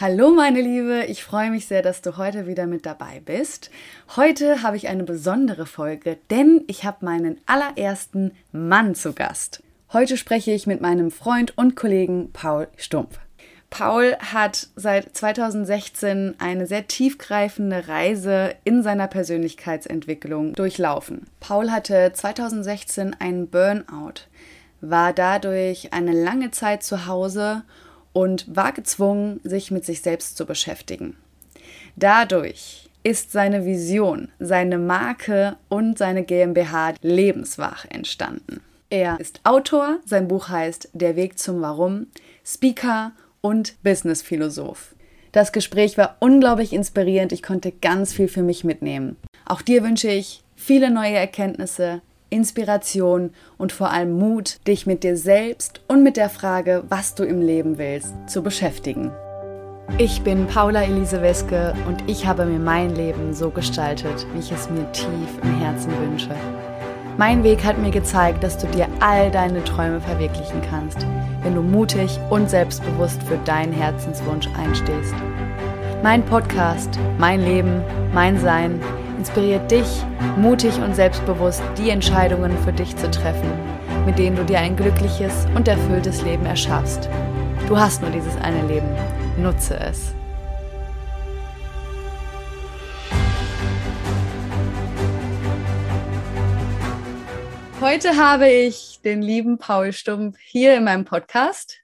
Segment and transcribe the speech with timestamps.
[0.00, 3.70] Hallo meine Liebe, ich freue mich sehr, dass du heute wieder mit dabei bist.
[4.16, 9.62] Heute habe ich eine besondere Folge, denn ich habe meinen allerersten Mann zu Gast.
[9.92, 13.18] Heute spreche ich mit meinem Freund und Kollegen Paul Stumpf.
[13.68, 21.26] Paul hat seit 2016 eine sehr tiefgreifende Reise in seiner Persönlichkeitsentwicklung durchlaufen.
[21.40, 24.22] Paul hatte 2016 einen Burnout,
[24.80, 27.80] war dadurch eine lange Zeit zu Hause und
[28.54, 31.16] war gezwungen, sich mit sich selbst zu beschäftigen.
[31.96, 38.60] Dadurch ist seine Vision, seine Marke und seine GmbH lebenswach entstanden.
[38.90, 42.08] Er ist Autor, sein Buch heißt Der Weg zum Warum,
[42.44, 44.94] Speaker und Businessphilosoph.
[45.32, 49.16] Das Gespräch war unglaublich inspirierend, ich konnte ganz viel für mich mitnehmen.
[49.46, 55.16] Auch dir wünsche ich viele neue Erkenntnisse, Inspiration und vor allem Mut, dich mit dir
[55.16, 59.10] selbst und mit der Frage, was du im Leben willst, zu beschäftigen.
[59.98, 64.52] Ich bin Paula Elise Weske und ich habe mir mein Leben so gestaltet, wie ich
[64.52, 66.34] es mir tief im Herzen wünsche.
[67.18, 71.04] Mein Weg hat mir gezeigt, dass du dir all deine Träume verwirklichen kannst,
[71.42, 75.14] wenn du mutig und selbstbewusst für deinen Herzenswunsch einstehst.
[76.02, 77.82] Mein Podcast, mein Leben,
[78.14, 78.80] mein Sein
[79.20, 79.86] inspiriert dich,
[80.38, 83.52] mutig und selbstbewusst die Entscheidungen für dich zu treffen,
[84.06, 87.10] mit denen du dir ein glückliches und erfülltes Leben erschaffst.
[87.68, 88.88] Du hast nur dieses eine Leben.
[89.36, 90.14] Nutze es.
[97.82, 101.80] Heute habe ich den lieben Paul Stumpf hier in meinem Podcast.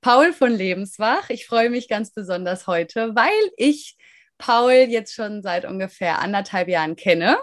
[0.00, 1.30] Paul von Lebenswach.
[1.30, 3.96] Ich freue mich ganz besonders heute, weil ich
[4.38, 7.38] Paul jetzt schon seit ungefähr anderthalb Jahren kenne.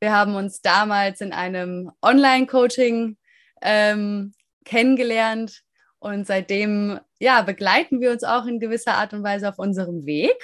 [0.00, 3.16] Wir haben uns damals in einem Online-Coaching
[3.62, 4.32] ähm,
[4.64, 5.62] kennengelernt
[5.98, 10.38] und seitdem ja, begleiten wir uns auch in gewisser Art und Weise auf unserem Weg.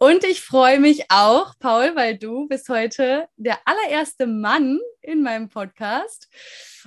[0.00, 5.48] Und ich freue mich auch, Paul, weil du bist heute der allererste Mann in meinem
[5.48, 6.28] Podcast.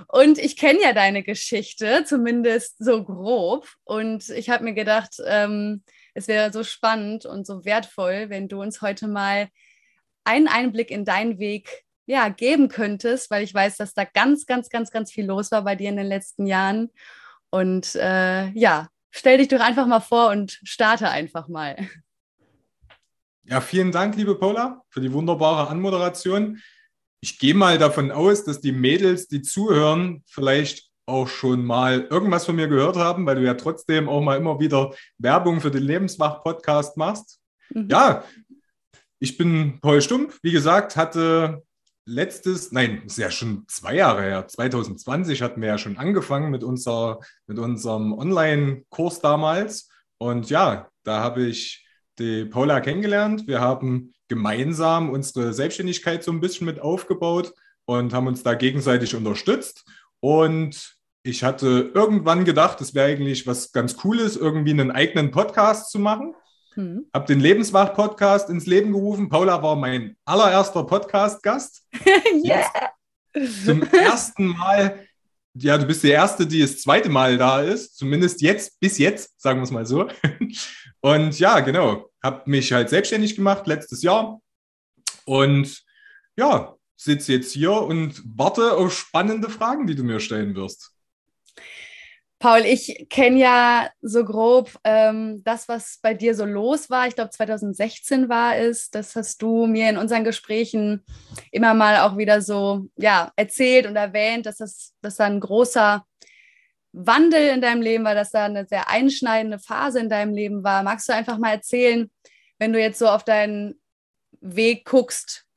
[0.08, 3.68] Und ich kenne ja deine Geschichte, zumindest so grob.
[3.84, 8.62] Und ich habe mir gedacht, ähm, es wäre so spannend und so wertvoll, wenn du
[8.62, 9.50] uns heute mal
[10.24, 14.70] einen Einblick in deinen Weg ja, geben könntest, weil ich weiß, dass da ganz, ganz,
[14.70, 16.90] ganz, ganz viel los war bei dir in den letzten Jahren.
[17.50, 21.78] Und äh, ja, stell dich doch einfach mal vor und starte einfach mal.
[23.44, 26.62] Ja, vielen Dank, liebe Paula, für die wunderbare Anmoderation.
[27.22, 32.46] Ich gehe mal davon aus, dass die Mädels, die zuhören, vielleicht auch schon mal irgendwas
[32.46, 35.84] von mir gehört haben, weil du ja trotzdem auch mal immer wieder Werbung für den
[35.84, 37.40] Lebenswach-Podcast machst.
[37.70, 37.88] Mhm.
[37.90, 38.24] Ja,
[39.20, 40.40] ich bin Paul Stumpf.
[40.42, 41.64] Wie gesagt, hatte
[42.06, 46.64] letztes, nein, ist ja schon zwei Jahre her, 2020 hatten wir ja schon angefangen mit,
[46.64, 49.90] unser, mit unserem Online-Kurs damals.
[50.18, 51.88] Und ja, da habe ich
[52.20, 53.48] die Paula kennengelernt.
[53.48, 57.54] Wir haben gemeinsam unsere Selbstständigkeit so ein bisschen mit aufgebaut
[57.86, 59.84] und haben uns da gegenseitig unterstützt.
[60.22, 65.92] Und ich hatte irgendwann gedacht, es wäre eigentlich was ganz Cooles, irgendwie einen eigenen Podcast
[65.92, 66.34] zu machen.
[66.76, 67.06] Hm.
[67.14, 69.30] Habe den Lebenswach-Podcast ins Leben gerufen.
[69.30, 71.86] Paula war mein allererster Podcast-Gast.
[72.46, 72.66] yeah.
[73.66, 75.06] Zum ersten Mal,
[75.54, 77.98] ja, du bist die Erste, die das zweite Mal da ist.
[77.98, 80.08] Zumindest jetzt, bis jetzt, sagen wir es mal so.
[81.02, 84.40] Und ja, genau, habe mich halt selbstständig gemacht letztes Jahr.
[85.26, 85.84] Und
[86.38, 90.92] ja, sitze jetzt hier und warte auf spannende Fragen, die du mir stellen wirst.
[92.38, 97.08] Paul, ich kenne ja so grob ähm, das, was bei dir so los war.
[97.08, 98.90] Ich glaube, 2016 war es.
[98.90, 101.04] Das hast du mir in unseren Gesprächen
[101.52, 106.06] immer mal auch wieder so ja, erzählt und erwähnt, dass das dass da ein großer
[106.94, 110.84] Wandel in deinem Leben war, dass da eine sehr einschneidende Phase in deinem Leben war.
[110.84, 112.10] Magst du einfach mal erzählen,
[112.60, 113.80] wenn du jetzt so auf deinen
[114.40, 115.48] Weg guckst?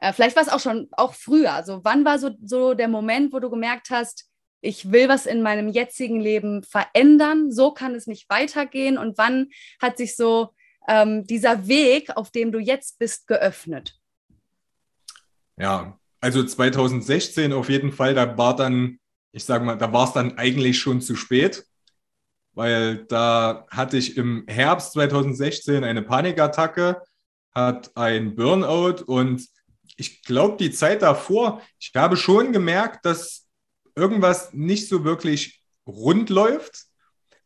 [0.00, 1.52] Äh, vielleicht war es auch schon auch früher.
[1.52, 4.28] Also wann war so, so der Moment, wo du gemerkt hast,
[4.60, 8.98] ich will was in meinem jetzigen Leben verändern, so kann es nicht weitergehen.
[8.98, 9.48] Und wann
[9.80, 10.54] hat sich so
[10.88, 13.94] ähm, dieser Weg, auf dem du jetzt bist, geöffnet?
[15.56, 18.98] Ja, also 2016 auf jeden Fall, da war dann,
[19.32, 21.64] ich sage mal, da war es dann eigentlich schon zu spät,
[22.52, 27.02] weil da hatte ich im Herbst 2016 eine Panikattacke,
[27.54, 29.46] hat ein Burnout und
[29.96, 33.46] ich glaube, die Zeit davor, ich habe schon gemerkt, dass
[33.94, 36.88] irgendwas nicht so wirklich rund läuft.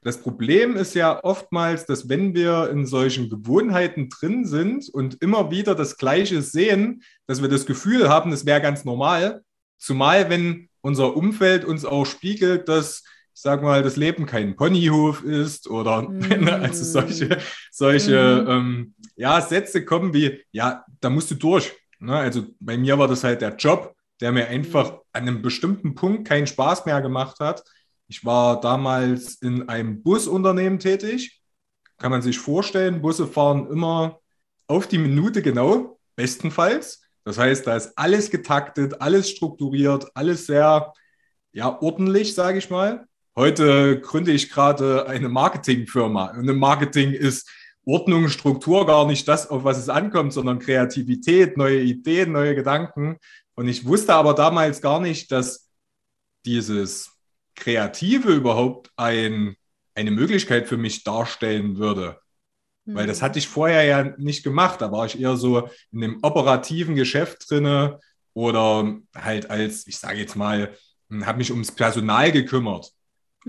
[0.04, 5.52] Das Problem ist ja oftmals, dass wenn wir in solchen Gewohnheiten drin sind und immer
[5.52, 9.42] wieder das Gleiche sehen, dass wir das Gefühl haben, es wäre ganz normal.
[9.78, 15.22] Zumal wenn unser Umfeld uns auch spiegelt, dass, ich sag mal, das Leben kein Ponyhof
[15.22, 16.48] ist oder mm.
[16.48, 17.38] also solche,
[17.70, 18.50] solche mm.
[18.50, 21.72] ähm, ja, Sätze kommen wie, ja, da musst du durch.
[22.02, 22.16] Ne?
[22.16, 26.26] Also bei mir war das halt der Job, der mir einfach an einem bestimmten Punkt
[26.28, 27.62] keinen Spaß mehr gemacht hat.
[28.08, 31.40] Ich war damals in einem Busunternehmen tätig.
[31.99, 34.20] Kann man sich vorstellen, Busse fahren immer
[34.66, 37.02] auf die Minute genau, bestenfalls.
[37.25, 40.93] Das heißt, da ist alles getaktet, alles strukturiert, alles sehr
[41.52, 43.06] ja, ordentlich, sage ich mal.
[43.37, 46.32] Heute gründe ich gerade eine Marketingfirma.
[46.32, 47.49] Und im Marketing ist
[47.84, 53.19] Ordnung, Struktur gar nicht das, auf was es ankommt, sondern Kreativität, neue Ideen, neue Gedanken.
[53.55, 55.69] Und ich wusste aber damals gar nicht, dass
[56.44, 57.12] dieses
[57.55, 59.56] Kreative überhaupt ein,
[59.94, 62.19] eine Möglichkeit für mich darstellen würde.
[62.84, 63.25] Weil das mhm.
[63.25, 64.81] hatte ich vorher ja nicht gemacht.
[64.81, 68.00] Da war ich eher so in dem operativen Geschäft drinne
[68.35, 70.75] oder halt als, ich sage jetzt mal,
[71.08, 72.90] hm, habe mich ums Personal gekümmert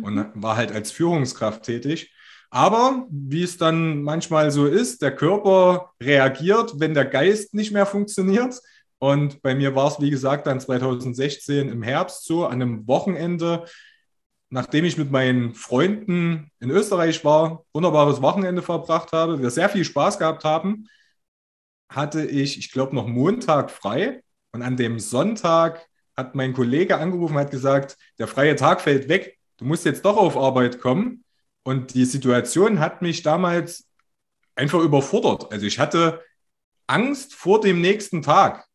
[0.01, 0.31] und mhm.
[0.35, 2.12] war halt als Führungskraft tätig.
[2.53, 7.87] Aber wie es dann manchmal so ist, der Körper reagiert, wenn der Geist nicht mehr
[7.87, 8.61] funktioniert.
[8.99, 13.65] Und bei mir war es, wie gesagt, dann 2016 im Herbst so, an einem Wochenende,
[14.51, 19.83] nachdem ich mit meinen Freunden in Österreich war, wunderbares Wochenende verbracht habe, wir sehr viel
[19.83, 20.87] Spaß gehabt haben,
[21.89, 24.21] hatte ich, ich glaube, noch Montag frei.
[24.51, 29.39] Und an dem Sonntag hat mein Kollege angerufen hat gesagt, der freie Tag fällt weg,
[29.57, 31.22] du musst jetzt doch auf Arbeit kommen.
[31.63, 33.87] Und die Situation hat mich damals
[34.55, 35.51] einfach überfordert.
[35.51, 36.21] Also ich hatte
[36.87, 38.65] Angst vor dem nächsten Tag.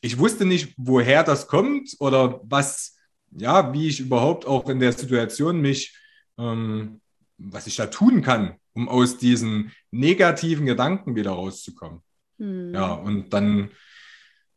[0.00, 2.96] Ich wusste nicht, woher das kommt oder was,
[3.30, 5.96] ja, wie ich überhaupt auch in der Situation mich,
[6.38, 7.00] ähm,
[7.38, 12.00] was ich da tun kann, um aus diesen negativen Gedanken wieder rauszukommen.
[12.38, 12.74] Hm.
[12.74, 13.70] Ja, und dann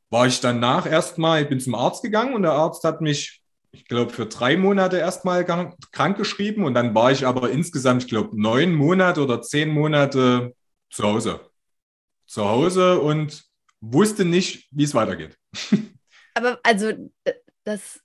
[0.10, 3.44] war ich danach erstmal, ich bin zum Arzt gegangen und der Arzt hat mich,
[3.76, 8.10] ich glaube, für drei Monate erstmal krank geschrieben und dann war ich aber insgesamt, ich
[8.10, 10.56] glaube, neun Monate oder zehn Monate
[10.90, 11.42] zu Hause.
[12.26, 13.44] Zu Hause und
[13.82, 15.38] wusste nicht, wie es weitergeht.
[16.34, 16.92] Aber also
[17.64, 18.02] das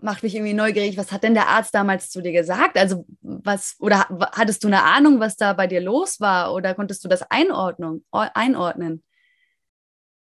[0.00, 0.96] macht mich irgendwie neugierig.
[0.96, 2.78] Was hat denn der Arzt damals zu dir gesagt?
[2.78, 6.54] Also was, oder hattest du eine Ahnung, was da bei dir los war?
[6.54, 8.04] Oder konntest du das einordnen?
[8.10, 9.02] einordnen?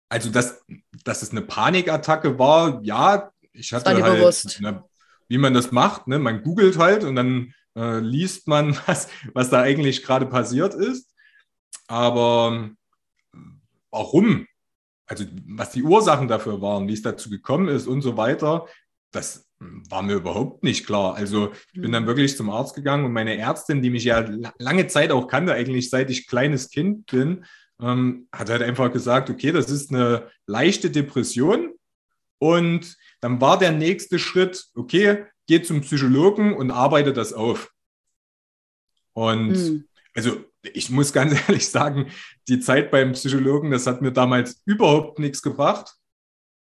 [0.08, 0.64] Also, dass,
[1.04, 4.84] dass es eine Panikattacke war, ja, ich hatte halt, ne,
[5.28, 6.18] wie man das macht, ne?
[6.18, 11.12] man googelt halt und dann äh, liest man, was, was da eigentlich gerade passiert ist.
[11.86, 12.70] Aber
[13.90, 14.46] warum?
[15.06, 18.66] Also, was die Ursachen dafür waren, wie es dazu gekommen ist und so weiter,
[19.10, 19.46] das
[19.90, 21.14] war mir überhaupt nicht klar.
[21.14, 22.08] Also ich bin dann mhm.
[22.08, 24.26] wirklich zum Arzt gegangen und meine Ärztin, die mich ja
[24.58, 27.44] lange Zeit auch kannte, eigentlich seit ich kleines Kind bin,
[27.80, 31.74] ähm, hat halt einfach gesagt, okay, das ist eine leichte Depression.
[32.38, 37.72] Und dann war der nächste Schritt, okay, geh zum Psychologen und arbeite das auf.
[39.14, 39.84] Und mhm.
[40.14, 42.10] also ich muss ganz ehrlich sagen,
[42.48, 45.96] die Zeit beim Psychologen, das hat mir damals überhaupt nichts gebracht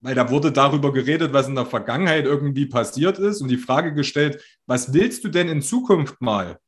[0.00, 3.94] weil da wurde darüber geredet, was in der Vergangenheit irgendwie passiert ist und die Frage
[3.94, 6.58] gestellt, was willst du denn in Zukunft mal?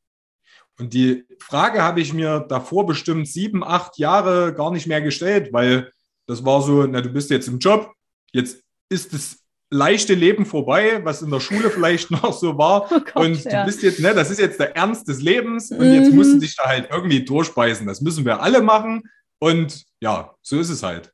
[0.78, 5.52] Und die Frage habe ich mir davor bestimmt sieben, acht Jahre gar nicht mehr gestellt,
[5.52, 5.90] weil
[6.26, 7.93] das war so, na, du bist jetzt im Job,
[8.32, 9.42] jetzt ist das
[9.73, 12.91] leichte Leben vorbei, was in der Schule vielleicht noch so war.
[12.91, 15.87] Oh Gott, und du bist jetzt, ne, das ist jetzt der Ernst des Lebens und
[15.87, 15.95] mhm.
[15.95, 17.87] jetzt musst du dich da halt irgendwie durchbeißen.
[17.87, 19.03] Das müssen wir alle machen.
[19.39, 21.12] Und ja, so ist es halt.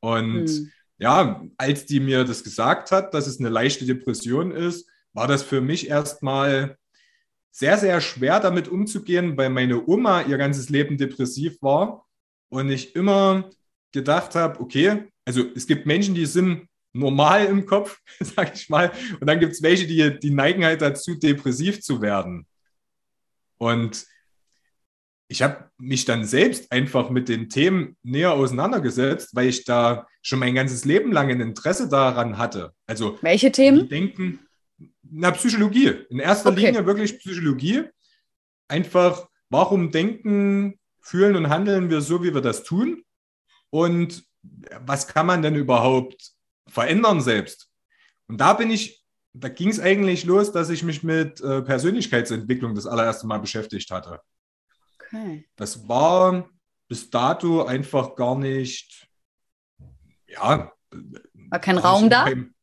[0.00, 0.72] Und mhm
[1.02, 5.42] ja, als die mir das gesagt hat, dass es eine leichte Depression ist, war das
[5.42, 6.78] für mich erstmal
[7.50, 12.06] sehr, sehr schwer damit umzugehen, weil meine Oma ihr ganzes Leben depressiv war
[12.50, 13.50] und ich immer
[13.90, 18.92] gedacht habe, okay, also es gibt Menschen, die sind normal im Kopf, sag ich mal,
[19.20, 22.46] und dann gibt es welche, die, die neigen halt dazu, depressiv zu werden.
[23.58, 24.06] Und
[25.28, 30.38] ich habe mich dann selbst einfach mit den Themen näher auseinandergesetzt, weil ich da schon
[30.38, 32.74] mein ganzes Leben lang ein Interesse daran hatte.
[32.86, 33.88] Also welche Themen?
[33.88, 34.40] Denken,
[35.02, 35.94] na Psychologie.
[36.10, 36.66] In erster okay.
[36.66, 37.84] Linie wirklich Psychologie.
[38.68, 43.02] Einfach, warum denken, fühlen und handeln wir so, wie wir das tun?
[43.70, 44.24] Und
[44.80, 46.32] was kann man denn überhaupt
[46.72, 47.68] verändern selbst?
[48.28, 52.74] Und da bin ich, da ging es eigentlich los, dass ich mich mit äh, Persönlichkeitsentwicklung
[52.74, 54.20] das allererste Mal beschäftigt hatte.
[54.98, 55.46] Okay.
[55.56, 56.48] Das war
[56.88, 59.08] bis dato einfach gar nicht,
[60.26, 60.72] ja.
[61.50, 62.24] War kein Raum da?
[62.24, 62.54] Kein,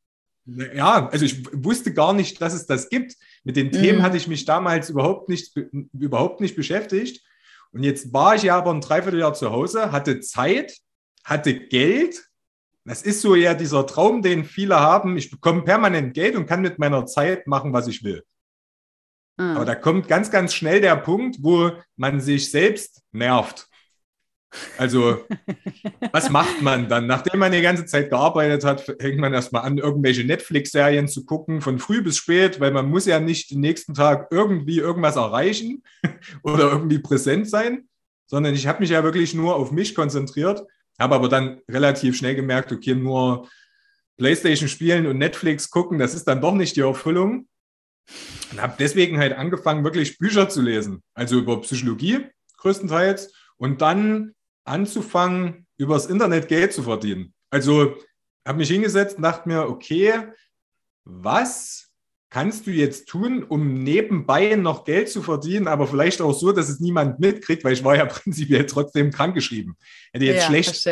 [0.46, 3.16] ja, also ich wusste gar nicht, dass es das gibt.
[3.44, 4.04] Mit den Themen mhm.
[4.04, 5.56] hatte ich mich damals überhaupt nicht,
[5.94, 7.24] überhaupt nicht beschäftigt.
[7.72, 10.76] Und jetzt war ich ja aber ein Dreivierteljahr zu Hause, hatte Zeit,
[11.24, 12.29] hatte Geld.
[12.86, 15.18] Das ist so ja dieser Traum, den viele haben.
[15.18, 18.24] Ich bekomme permanent Geld und kann mit meiner Zeit machen, was ich will.
[19.38, 19.56] Mhm.
[19.56, 23.68] Aber da kommt ganz, ganz schnell der Punkt, wo man sich selbst nervt.
[24.78, 25.26] Also,
[26.12, 27.08] was macht man dann?
[27.08, 31.62] Nachdem man die ganze Zeit gearbeitet hat, fängt man erstmal an, irgendwelche Netflix-Serien zu gucken,
[31.62, 35.84] von früh bis spät, weil man muss ja nicht den nächsten Tag irgendwie irgendwas erreichen
[36.44, 37.88] oder irgendwie präsent sein,
[38.26, 40.64] sondern ich habe mich ja wirklich nur auf mich konzentriert,
[41.00, 43.50] habe aber dann relativ schnell gemerkt, okay, nur
[44.18, 47.48] Playstation spielen und Netflix gucken, das ist dann doch nicht die Erfüllung.
[48.52, 52.26] Und habe deswegen halt angefangen, wirklich Bücher zu lesen, also über Psychologie
[52.58, 54.34] größtenteils und dann
[54.66, 57.34] anzufangen, übers Internet Geld zu verdienen.
[57.50, 57.96] Also
[58.46, 60.32] habe mich hingesetzt und dachte mir, okay,
[61.06, 61.89] was
[62.30, 66.70] kannst du jetzt tun, um nebenbei noch Geld zu verdienen, aber vielleicht auch so, dass
[66.70, 69.76] es niemand mitkriegt, weil ich war ja prinzipiell trotzdem krankgeschrieben.
[70.14, 70.88] Hätte jetzt ja, schlecht,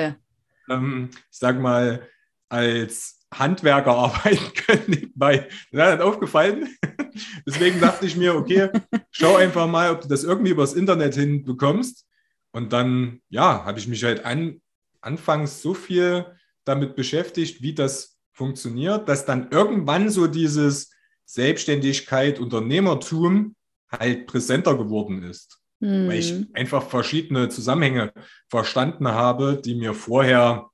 [0.69, 2.07] ähm, ich sag mal,
[2.49, 5.47] als Handwerker arbeiten können nebenbei.
[5.71, 6.75] Das hat aufgefallen.
[7.45, 8.69] Deswegen dachte ich mir, okay,
[9.11, 12.05] schau einfach mal, ob du das irgendwie übers Internet hinbekommst.
[12.51, 14.61] Und dann, ja, habe ich mich halt an,
[15.01, 16.25] anfangs so viel
[16.63, 20.91] damit beschäftigt, wie das funktioniert, dass dann irgendwann so dieses
[21.27, 23.55] Selbstständigkeit, Unternehmertum
[23.91, 25.59] halt präsenter geworden ist.
[25.79, 26.07] Mhm.
[26.07, 26.47] Weil ich hm.
[26.53, 28.11] einfach verschiedene Zusammenhänge
[28.49, 30.69] verstanden habe, die mir vorher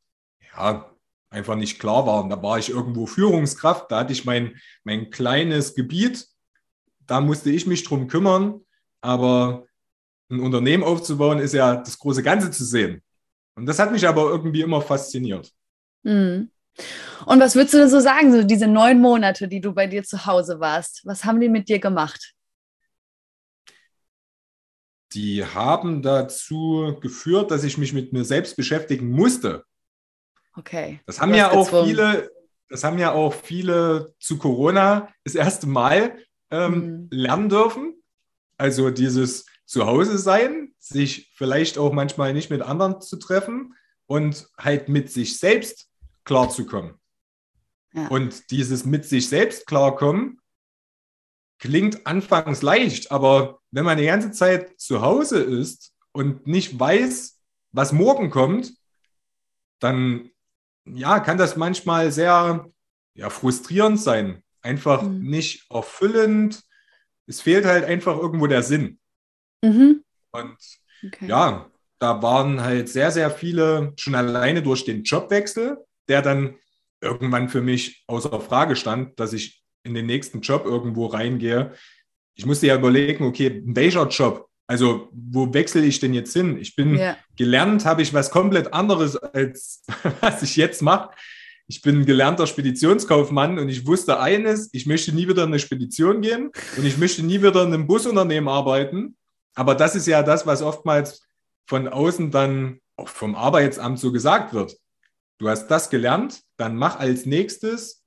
[0.56, 0.90] ja,
[1.30, 2.30] einfach nicht klar waren.
[2.30, 6.28] Da war ich irgendwo Führungskraft, da hatte ich mein, mein kleines Gebiet,
[7.06, 8.62] da musste ich mich drum kümmern,
[9.02, 9.66] aber
[10.30, 13.02] ein Unternehmen aufzubauen, ist ja das große Ganze zu sehen.
[13.56, 15.52] Und das hat mich aber irgendwie immer fasziniert.
[16.04, 16.50] Mhm.
[17.26, 20.04] Und was würdest du denn so sagen, so diese neun Monate, die du bei dir
[20.04, 22.34] zu Hause warst, was haben die mit dir gemacht?
[25.14, 29.64] Die haben dazu geführt, dass ich mich mit mir selbst beschäftigen musste.
[30.56, 31.00] Okay.
[31.06, 31.88] Das haben ja auch gezwungen.
[31.88, 32.32] viele,
[32.70, 36.18] das haben ja auch viele zu Corona das erste Mal
[36.50, 37.08] ähm, mhm.
[37.12, 38.04] lernen dürfen.
[38.58, 43.76] Also dieses Zuhause sein, sich vielleicht auch manchmal nicht mit anderen zu treffen
[44.08, 45.90] und halt mit sich selbst
[46.26, 46.96] klarzukommen.
[47.94, 48.08] Ja.
[48.08, 50.40] Und dieses mit sich selbst klarkommen
[51.60, 57.40] klingt anfangs leicht, aber wenn man die ganze Zeit zu Hause ist und nicht weiß,
[57.72, 58.74] was morgen kommt,
[59.80, 60.30] dann
[60.86, 62.70] ja, kann das manchmal sehr
[63.16, 64.44] ja, frustrierend sein.
[64.62, 65.22] Einfach mhm.
[65.22, 66.64] nicht erfüllend.
[67.28, 69.00] Es fehlt halt einfach irgendwo der Sinn.
[69.62, 70.04] Mhm.
[70.32, 70.58] Und
[71.06, 71.28] okay.
[71.28, 75.78] ja, da waren halt sehr, sehr viele schon alleine durch den Jobwechsel,
[76.08, 76.56] der dann
[77.02, 81.74] irgendwann für mich außer Frage stand, dass ich in den nächsten Job irgendwo reingehe.
[82.36, 84.48] Ich musste ja überlegen, okay, welcher Job?
[84.66, 86.58] Also, wo wechsle ich denn jetzt hin?
[86.58, 87.18] Ich bin ja.
[87.36, 89.84] gelernt, habe ich was komplett anderes, als
[90.22, 91.10] was ich jetzt mache.
[91.68, 96.22] Ich bin gelernter Speditionskaufmann und ich wusste eines, ich möchte nie wieder in eine Spedition
[96.22, 99.16] gehen und ich möchte nie wieder in einem Busunternehmen arbeiten,
[99.56, 101.26] aber das ist ja das, was oftmals
[101.66, 104.76] von außen dann auch vom Arbeitsamt so gesagt wird.
[105.44, 108.06] Du hast das gelernt, dann mach als nächstes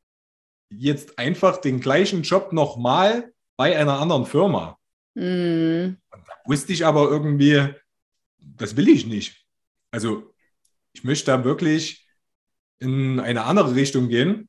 [0.71, 4.79] jetzt einfach den gleichen Job nochmal bei einer anderen Firma.
[5.15, 5.99] Mm.
[6.11, 7.75] da wusste ich aber irgendwie,
[8.39, 9.45] das will ich nicht.
[9.91, 10.33] Also
[10.95, 12.09] ich möchte da wirklich
[12.79, 14.49] in eine andere Richtung gehen.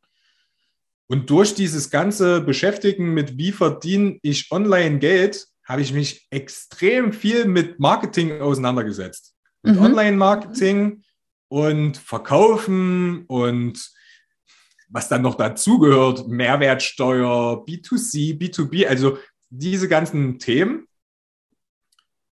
[1.07, 7.11] Und durch dieses ganze Beschäftigen mit, wie verdiene ich online Geld, habe ich mich extrem
[7.11, 9.35] viel mit Marketing auseinandergesetzt.
[9.61, 9.81] Mit mhm.
[9.81, 11.03] Online-Marketing
[11.49, 13.91] und Verkaufen und
[14.89, 19.17] was dann noch dazugehört, Mehrwertsteuer, B2C, B2B, also
[19.49, 20.87] diese ganzen Themen.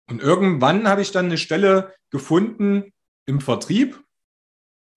[0.07, 2.93] Und irgendwann habe ich dann eine Stelle gefunden
[3.27, 4.01] im Vertrieb.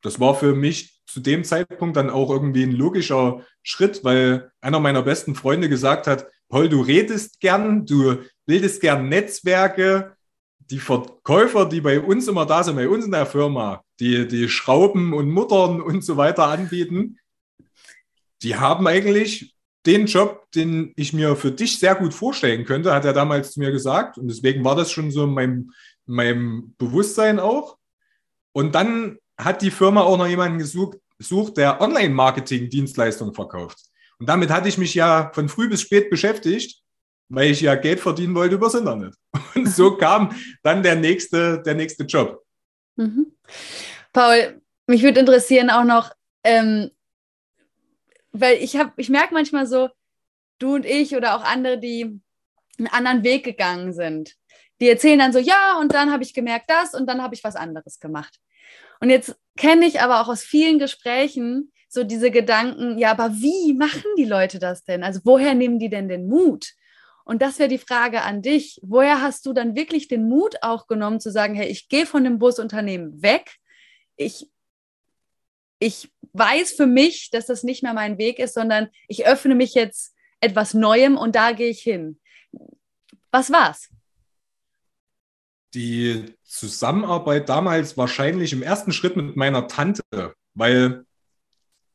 [0.01, 4.79] Das war für mich zu dem Zeitpunkt dann auch irgendwie ein logischer Schritt, weil einer
[4.79, 10.16] meiner besten Freunde gesagt hat, Paul, du redest gern, du bildest gern Netzwerke.
[10.69, 14.49] Die Verkäufer, die bei uns immer da sind, bei uns in der Firma, die, die
[14.49, 17.17] Schrauben und Muttern und so weiter anbieten,
[18.41, 19.55] die haben eigentlich
[19.85, 23.59] den Job, den ich mir für dich sehr gut vorstellen könnte, hat er damals zu
[23.59, 24.17] mir gesagt.
[24.17, 25.73] Und deswegen war das schon so in meinem,
[26.05, 27.77] in meinem Bewusstsein auch.
[28.51, 33.79] Und dann hat die Firma auch noch jemanden gesucht, gesucht der Online-Marketing-Dienstleistungen verkauft.
[34.19, 36.81] Und damit hatte ich mich ja von früh bis spät beschäftigt,
[37.29, 39.15] weil ich ja Geld verdienen wollte übers Internet.
[39.55, 42.43] Und so kam dann der nächste, der nächste Job.
[42.95, 43.33] Mhm.
[44.13, 46.11] Paul, mich würde interessieren auch noch,
[46.43, 46.89] ähm,
[48.31, 49.89] weil ich habe, ich merke manchmal so,
[50.59, 52.19] du und ich oder auch andere, die
[52.77, 54.35] einen anderen Weg gegangen sind,
[54.79, 57.43] die erzählen dann so, ja, und dann habe ich gemerkt das und dann habe ich
[57.43, 58.39] was anderes gemacht.
[58.99, 63.73] Und jetzt kenne ich aber auch aus vielen Gesprächen, so diese Gedanken, ja, aber wie
[63.73, 65.03] machen die Leute das denn?
[65.03, 66.73] Also woher nehmen die denn den Mut?
[67.27, 68.79] Und das wäre die Frage an dich.
[68.83, 72.23] Woher hast du dann wirklich den Mut auch genommen zu sagen, hey, ich gehe von
[72.23, 73.57] dem Busunternehmen weg.
[74.15, 74.49] Ich,
[75.79, 79.73] ich weiß für mich, dass das nicht mehr mein Weg ist, sondern ich öffne mich
[79.73, 82.17] jetzt etwas Neuem und da gehe ich hin.
[83.29, 83.89] Was war's?
[85.73, 90.01] Die Zusammenarbeit damals wahrscheinlich im ersten Schritt mit meiner Tante,
[90.53, 91.03] weil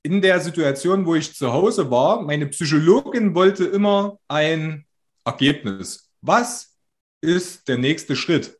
[0.03, 4.85] in der Situation, wo ich zu Hause war, meine Psychologin wollte immer ein
[5.25, 6.11] Ergebnis.
[6.21, 6.77] Was
[7.21, 8.59] ist der nächste Schritt?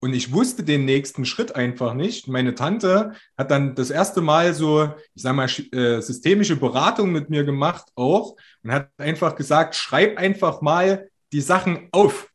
[0.00, 2.28] Und ich wusste den nächsten Schritt einfach nicht.
[2.28, 7.30] Meine Tante hat dann das erste Mal so, ich sage mal, äh, systemische Beratung mit
[7.30, 12.28] mir gemacht auch und hat einfach gesagt, schreib einfach mal die Sachen auf.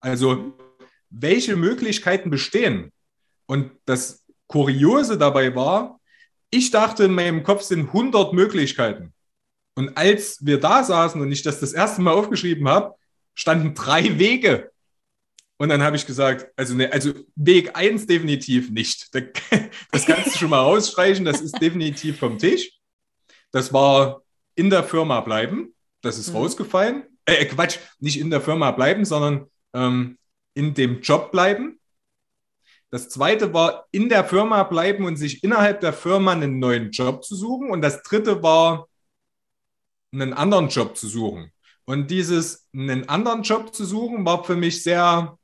[0.00, 0.56] Also,
[1.10, 2.92] welche Möglichkeiten bestehen?
[3.46, 6.00] Und das Kuriose dabei war,
[6.50, 9.13] ich dachte, in meinem Kopf sind 100 Möglichkeiten.
[9.74, 12.94] Und als wir da saßen und ich das das erste Mal aufgeschrieben habe,
[13.34, 14.70] standen drei Wege.
[15.56, 19.10] Und dann habe ich gesagt, also, ne, also Weg 1 definitiv nicht.
[19.90, 22.78] Das kannst du schon mal rausstreichen, das ist definitiv vom Tisch.
[23.50, 24.22] Das war
[24.56, 26.36] in der Firma bleiben, das ist mhm.
[26.36, 27.04] rausgefallen.
[27.24, 30.18] Äh, äh, Quatsch, nicht in der Firma bleiben, sondern ähm,
[30.54, 31.80] in dem Job bleiben.
[32.90, 37.24] Das zweite war in der Firma bleiben und sich innerhalb der Firma einen neuen Job
[37.24, 37.70] zu suchen.
[37.70, 38.88] Und das dritte war
[40.14, 41.50] einen anderen Job zu suchen.
[41.84, 45.36] Und dieses einen anderen Job zu suchen war für mich sehr,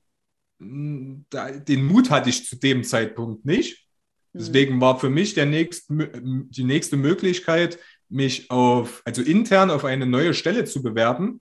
[0.58, 1.22] mm,
[1.68, 3.86] den Mut hatte ich zu dem Zeitpunkt nicht.
[4.32, 10.06] Deswegen war für mich der nächst, die nächste Möglichkeit, mich auf, also intern auf eine
[10.06, 11.40] neue Stelle zu bewerben.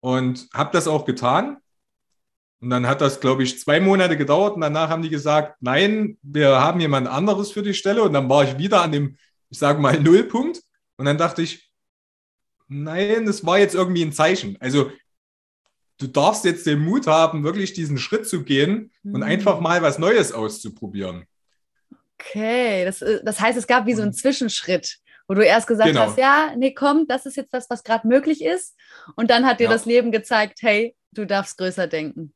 [0.00, 1.58] Und habe das auch getan.
[2.60, 6.18] Und dann hat das, glaube ich, zwei Monate gedauert und danach haben die gesagt, nein,
[6.22, 8.02] wir haben jemand anderes für die Stelle.
[8.02, 9.16] Und dann war ich wieder an dem,
[9.48, 10.60] ich sage mal, Nullpunkt.
[10.96, 11.67] Und dann dachte ich,
[12.68, 14.56] nein, das war jetzt irgendwie ein Zeichen.
[14.60, 14.90] Also
[15.98, 19.16] du darfst jetzt den Mut haben, wirklich diesen Schritt zu gehen mhm.
[19.16, 21.24] und einfach mal was Neues auszuprobieren.
[22.14, 25.90] Okay, das, äh, das heißt, es gab wie so einen Zwischenschritt, wo du erst gesagt
[25.90, 26.00] genau.
[26.00, 28.76] hast, ja, nee, komm, das ist jetzt das, was gerade möglich ist.
[29.16, 29.70] Und dann hat dir ja.
[29.70, 32.32] das Leben gezeigt, hey, du darfst größer denken.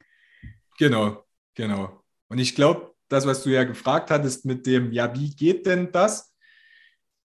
[0.79, 2.03] Genau, genau.
[2.29, 5.93] Und ich glaube, das, was du ja gefragt hattest mit dem, ja, wie geht denn
[5.93, 6.32] das?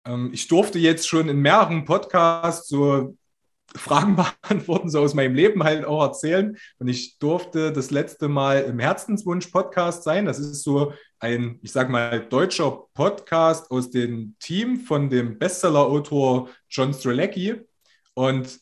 [0.04, 3.16] Ähm, ich durfte jetzt schon in mehreren Podcasts so
[3.76, 6.56] Fragen beantworten, so aus meinem Leben halt auch erzählen.
[6.78, 10.26] Und ich durfte das letzte Mal im Herzenswunsch-Podcast sein.
[10.26, 16.48] Das ist so ein, ich sag mal, deutscher Podcast aus dem Team von dem Bestseller-Autor
[16.68, 17.60] John Strelecki.
[18.14, 18.60] Und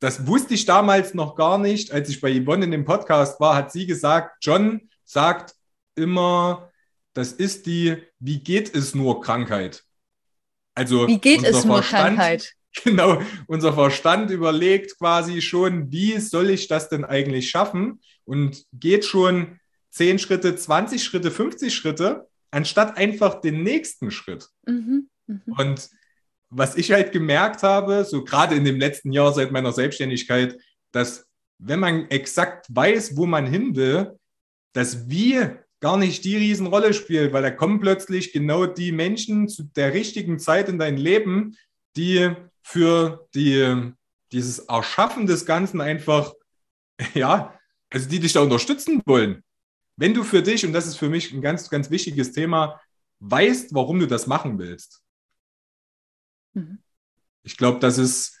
[0.00, 1.92] das wusste ich damals noch gar nicht.
[1.92, 5.54] Als ich bei Yvonne in dem Podcast war, hat sie gesagt, John sagt
[5.94, 6.70] immer,
[7.12, 9.84] das ist die Wie geht es nur Krankheit.
[10.74, 12.54] Also wie geht es nur Verstand, Krankheit?
[12.84, 19.04] Genau, unser Verstand überlegt quasi schon, wie soll ich das denn eigentlich schaffen und geht
[19.04, 19.58] schon
[19.90, 24.46] 10 Schritte, 20 Schritte, 50 Schritte, anstatt einfach den nächsten Schritt.
[24.66, 25.40] Mhm, mh.
[25.58, 25.90] Und
[26.48, 30.56] was ich halt gemerkt habe, so gerade in dem letzten Jahr seit meiner Selbstständigkeit,
[30.92, 31.26] dass
[31.58, 34.18] wenn man exakt weiß, wo man hin will,
[34.72, 39.64] dass wir gar nicht die Riesenrolle spielt, weil da kommen plötzlich genau die Menschen zu
[39.64, 41.56] der richtigen Zeit in dein Leben,
[41.96, 43.92] die für die,
[44.32, 46.34] dieses Erschaffen des Ganzen einfach,
[47.14, 47.58] ja,
[47.90, 49.42] also die dich da unterstützen wollen.
[49.96, 52.80] Wenn du für dich, und das ist für mich ein ganz, ganz wichtiges Thema,
[53.20, 55.02] weißt, warum du das machen willst.
[56.54, 56.78] Mhm.
[57.42, 58.38] Ich glaube, das ist,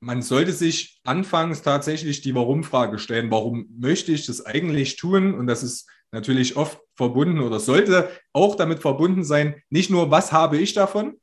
[0.00, 3.30] man sollte sich anfangs tatsächlich die Warum-Frage stellen.
[3.30, 5.34] Warum möchte ich das eigentlich tun?
[5.34, 10.32] Und das ist natürlich oft verbunden oder sollte auch damit verbunden sein, nicht nur, was
[10.32, 11.16] habe ich davon?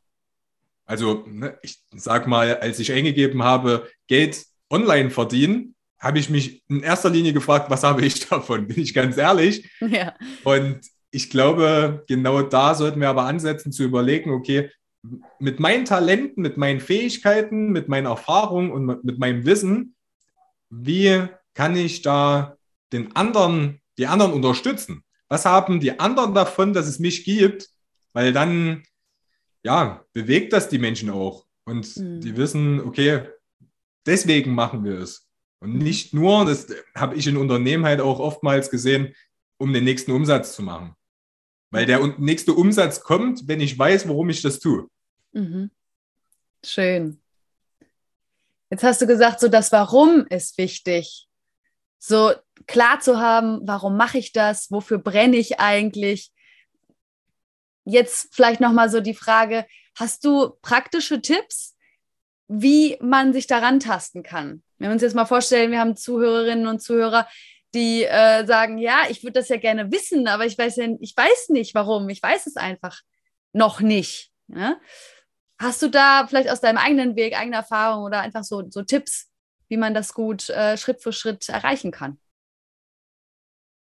[0.85, 6.63] Also, ne, ich sag mal, als ich eingegeben habe, Geld online verdienen, habe ich mich
[6.69, 8.67] in erster Linie gefragt, was habe ich davon?
[8.67, 9.69] Bin ich ganz ehrlich.
[9.81, 10.15] Ja.
[10.43, 14.69] Und ich glaube, genau da sollten wir aber ansetzen zu überlegen, okay,
[15.39, 19.95] mit meinen Talenten, mit meinen Fähigkeiten, mit meinen Erfahrungen und mit meinem Wissen,
[20.69, 22.57] wie kann ich da
[22.91, 25.03] den anderen die anderen unterstützen.
[25.29, 27.69] Was haben die anderen davon, dass es mich gibt?
[28.13, 28.83] Weil dann,
[29.63, 31.45] ja, bewegt das die Menschen auch.
[31.65, 32.21] Und mhm.
[32.21, 33.27] die wissen, okay,
[34.05, 35.27] deswegen machen wir es.
[35.59, 39.13] Und nicht nur, das habe ich in Unternehmen halt auch oftmals gesehen,
[39.57, 40.95] um den nächsten Umsatz zu machen.
[41.71, 44.87] Weil der nächste Umsatz kommt, wenn ich weiß, warum ich das tue.
[45.33, 45.71] Mhm.
[46.63, 47.21] Schön.
[48.69, 51.27] Jetzt hast du gesagt, so das Warum ist wichtig
[51.99, 52.33] so
[52.65, 56.31] klar zu haben, warum mache ich das, wofür brenne ich eigentlich.
[57.85, 59.65] Jetzt vielleicht noch mal so die Frage,
[59.95, 61.75] hast du praktische Tipps,
[62.47, 64.63] wie man sich daran tasten kann.
[64.77, 67.27] Wenn wir uns jetzt mal vorstellen, wir haben Zuhörerinnen und Zuhörer,
[67.73, 71.15] die äh, sagen, ja, ich würde das ja gerne wissen, aber ich weiß ja, ich
[71.15, 73.01] weiß nicht warum, ich weiß es einfach
[73.53, 74.31] noch nicht.
[74.47, 74.79] Ja?
[75.59, 79.29] Hast du da vielleicht aus deinem eigenen Weg, eigener Erfahrung oder einfach so, so Tipps,
[79.67, 82.19] wie man das gut äh, Schritt für Schritt erreichen kann?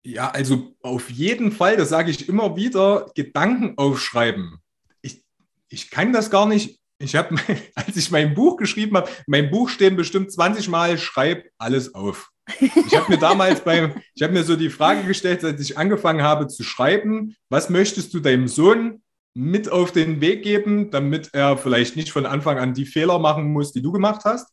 [0.04, 4.58] Ja, also auf jeden Fall, das sage ich immer wieder, Gedanken aufschreiben.
[5.02, 5.22] Ich,
[5.68, 6.80] ich kann das gar nicht.
[6.98, 7.36] Ich habe,
[7.74, 12.30] als ich mein Buch geschrieben habe, mein Buch stehen bestimmt 20 Mal, schreib alles auf.
[12.60, 16.22] Ich habe mir damals beim, ich habe mir so die Frage gestellt, als ich angefangen
[16.22, 19.02] habe zu schreiben, was möchtest du deinem Sohn
[19.34, 23.52] mit auf den Weg geben, damit er vielleicht nicht von Anfang an die Fehler machen
[23.52, 24.48] muss, die du gemacht hast.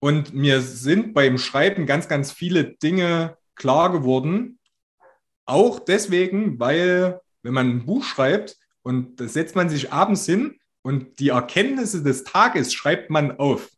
[0.00, 4.58] Und mir sind beim Schreiben ganz, ganz viele Dinge klar geworden.
[5.46, 10.58] Auch deswegen, weil wenn man ein Buch schreibt und da setzt man sich abends hin
[10.82, 13.70] und die Erkenntnisse des Tages schreibt man auf.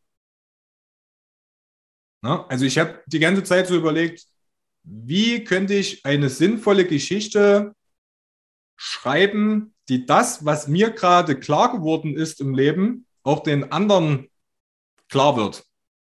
[2.23, 4.27] Na, also ich habe die ganze Zeit so überlegt,
[4.83, 7.75] wie könnte ich eine sinnvolle Geschichte
[8.77, 14.29] schreiben, die das, was mir gerade klar geworden ist im Leben, auch den anderen
[15.09, 15.65] klar wird.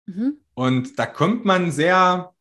[0.05, 0.39] Mhm.
[0.53, 2.33] Und da kommt man sehr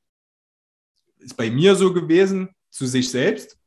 [1.26, 3.58] ist bei mir so gewesen, zu sich selbst.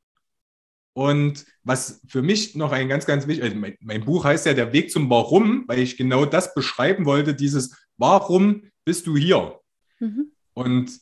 [0.93, 4.53] Und was für mich noch ein ganz, ganz wichtig, also mein, mein, Buch heißt ja
[4.53, 9.59] Der Weg zum Warum, weil ich genau das beschreiben wollte, dieses Warum bist du hier?
[9.99, 10.31] Mhm.
[10.53, 10.99] Und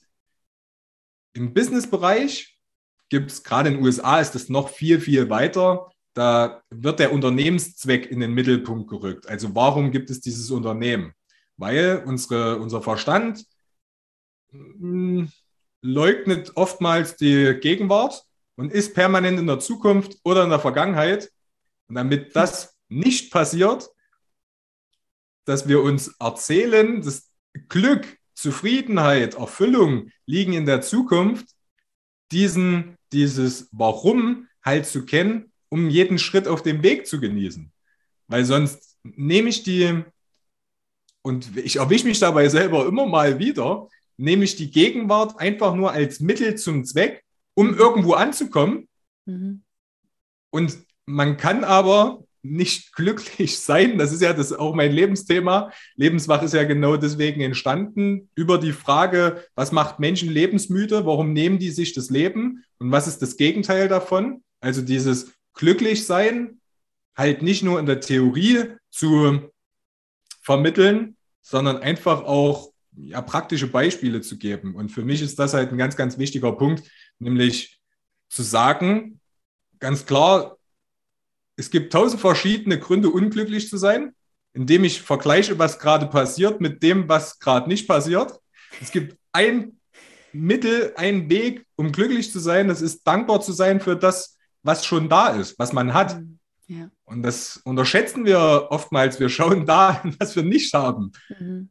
[1.34, 2.60] im Businessbereich
[3.10, 5.89] gibt es, gerade in den USA ist das noch viel, viel weiter.
[6.13, 9.28] Da wird der Unternehmenszweck in den Mittelpunkt gerückt.
[9.28, 11.13] Also warum gibt es dieses Unternehmen?
[11.56, 13.46] Weil unsere, unser Verstand
[14.52, 15.32] hm,
[15.82, 18.24] leugnet oftmals die Gegenwart
[18.56, 21.32] und ist permanent in der Zukunft oder in der Vergangenheit.
[21.88, 23.90] Und damit das nicht passiert,
[25.46, 27.32] dass wir uns erzählen, das
[27.70, 31.48] Glück, Zufriedenheit, Erfüllung liegen in der Zukunft,
[32.32, 37.72] diesen, dieses Warum halt zu kennen, um jeden Schritt auf dem Weg zu genießen.
[38.28, 40.04] Weil sonst nehme ich die,
[41.22, 43.88] und ich erwische mich dabei selber immer mal wieder,
[44.18, 48.88] nämlich die Gegenwart einfach nur als Mittel zum Zweck, um irgendwo anzukommen.
[49.26, 49.62] Mhm.
[50.50, 53.98] Und man kann aber nicht glücklich sein.
[53.98, 55.72] Das ist ja das auch mein Lebensthema.
[55.96, 61.06] Lebenswach ist ja genau deswegen entstanden über die Frage, was macht Menschen lebensmüde?
[61.06, 62.64] Warum nehmen die sich das Leben?
[62.80, 64.44] Und was ist das Gegenteil davon?
[64.60, 66.60] Also dieses glücklich sein,
[67.16, 69.52] halt nicht nur in der Theorie zu
[70.42, 74.76] vermitteln, sondern einfach auch ja, praktische Beispiele zu geben.
[74.76, 77.80] Und für mich ist das halt ein ganz, ganz wichtiger Punkt, nämlich
[78.30, 79.20] zu sagen,
[79.80, 80.58] ganz klar,
[81.56, 84.16] es gibt tausend verschiedene Gründe, unglücklich zu sein,
[84.54, 88.34] indem ich vergleiche, was gerade passiert mit dem, was gerade nicht passiert.
[88.82, 89.80] Es gibt ein
[90.34, 94.86] Mittel, einen Weg, um glücklich zu sein, das ist dankbar zu sein für das, was
[94.86, 96.20] schon da ist, was man hat.
[96.20, 96.40] Mhm.
[96.68, 96.90] Ja.
[97.06, 99.20] Und das unterschätzen wir oftmals.
[99.20, 101.12] Wir schauen da, was wir nicht haben.
[101.40, 101.70] Mhm.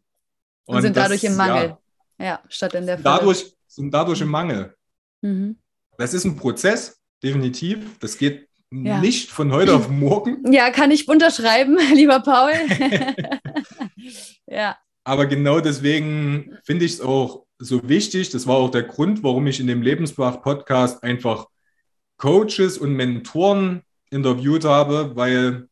[0.67, 1.77] Und, und sind das, dadurch im Mangel.
[2.19, 3.05] Ja, ja, statt in der Fülle.
[3.05, 4.75] Dadurch sind dadurch im Mangel.
[5.23, 5.57] Mhm.
[5.99, 7.99] Das ist ein Prozess, definitiv.
[8.01, 9.01] Das geht ja.
[9.01, 10.43] nicht von heute auf morgen.
[10.53, 12.53] Ja, kann ich unterschreiben, lieber Paul.
[14.47, 14.77] ja.
[15.05, 18.31] Aber genau deswegen finde ich es auch so wichtig.
[18.31, 21.47] Das war auch der Grund, warum ich in dem Lebensbrach-Podcast einfach
[22.17, 25.69] Coaches und Mentoren interviewt habe, weil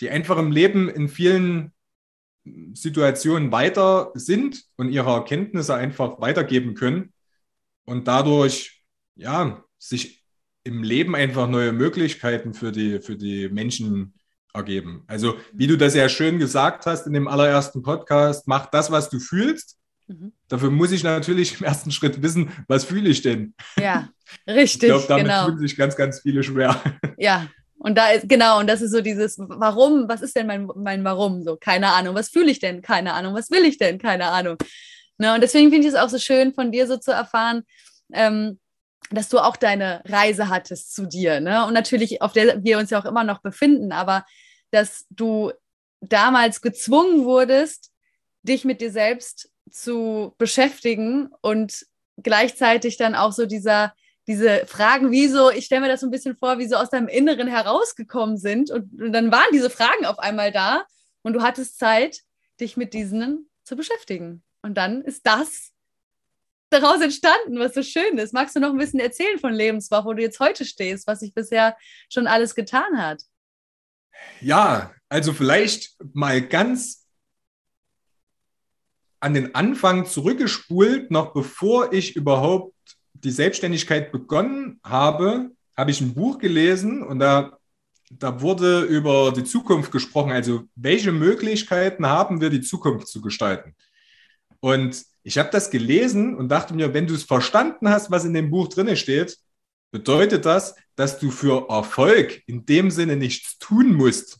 [0.00, 1.72] die einfach im Leben in vielen
[2.74, 7.12] Situationen weiter sind und ihre Erkenntnisse einfach weitergeben können
[7.84, 10.24] und dadurch ja sich
[10.64, 14.14] im Leben einfach neue Möglichkeiten für die, für die Menschen
[14.52, 15.04] ergeben.
[15.06, 19.08] Also, wie du das ja schön gesagt hast in dem allerersten Podcast, mach das, was
[19.08, 19.78] du fühlst.
[20.06, 20.32] Mhm.
[20.48, 23.54] Dafür muss ich natürlich im ersten Schritt wissen, was fühle ich denn?
[23.78, 24.08] Ja,
[24.46, 24.88] richtig.
[24.88, 25.46] Ich glaube, damit genau.
[25.46, 26.80] fühlen sich ganz, ganz viele schwer.
[27.16, 27.48] Ja,
[27.82, 31.02] und da ist, genau, und das ist so dieses, warum, was ist denn mein, mein
[31.02, 31.42] Warum?
[31.42, 32.82] So, keine Ahnung, was fühle ich denn?
[32.82, 33.98] Keine Ahnung, was will ich denn?
[33.98, 34.58] Keine Ahnung.
[35.16, 37.62] Ne, und deswegen finde ich es auch so schön, von dir so zu erfahren,
[38.12, 38.60] ähm,
[39.10, 41.40] dass du auch deine Reise hattest zu dir.
[41.40, 41.64] Ne?
[41.64, 44.26] Und natürlich, auf der wir uns ja auch immer noch befinden, aber
[44.70, 45.50] dass du
[46.02, 47.90] damals gezwungen wurdest,
[48.42, 51.86] dich mit dir selbst zu beschäftigen und
[52.22, 53.94] gleichzeitig dann auch so dieser
[54.26, 56.90] diese Fragen, wie so, ich stelle mir das so ein bisschen vor, wie so aus
[56.90, 58.70] deinem Inneren herausgekommen sind.
[58.70, 60.84] Und, und, dann waren diese Fragen auf einmal da
[61.22, 62.20] und du hattest Zeit,
[62.60, 64.42] dich mit diesen zu beschäftigen.
[64.62, 65.72] Und dann ist das
[66.68, 68.32] daraus entstanden, was so schön ist.
[68.32, 71.34] Magst du noch ein bisschen erzählen von Lebenswach, wo du jetzt heute stehst, was sich
[71.34, 71.76] bisher
[72.08, 73.22] schon alles getan hat?
[74.40, 77.06] Ja, also vielleicht mal ganz
[79.18, 82.74] an den Anfang zurückgespult, noch bevor ich überhaupt
[83.24, 87.58] die Selbstständigkeit begonnen habe, habe ich ein Buch gelesen und da,
[88.10, 90.32] da wurde über die Zukunft gesprochen.
[90.32, 93.74] Also welche Möglichkeiten haben wir, die Zukunft zu gestalten?
[94.60, 98.34] Und ich habe das gelesen und dachte mir, wenn du es verstanden hast, was in
[98.34, 99.38] dem Buch drin steht,
[99.90, 104.38] bedeutet das, dass du für Erfolg in dem Sinne nichts tun musst,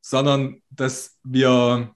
[0.00, 1.94] sondern dass wir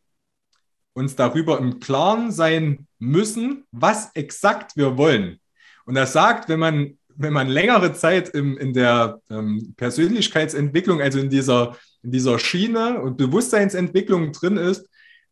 [0.93, 5.41] uns darüber im Klaren sein müssen, was exakt wir wollen.
[5.87, 11.19] Und er sagt, wenn man, wenn man längere Zeit im, in der ähm, Persönlichkeitsentwicklung, also
[11.19, 14.87] in dieser, in dieser Schiene und Bewusstseinsentwicklung drin ist,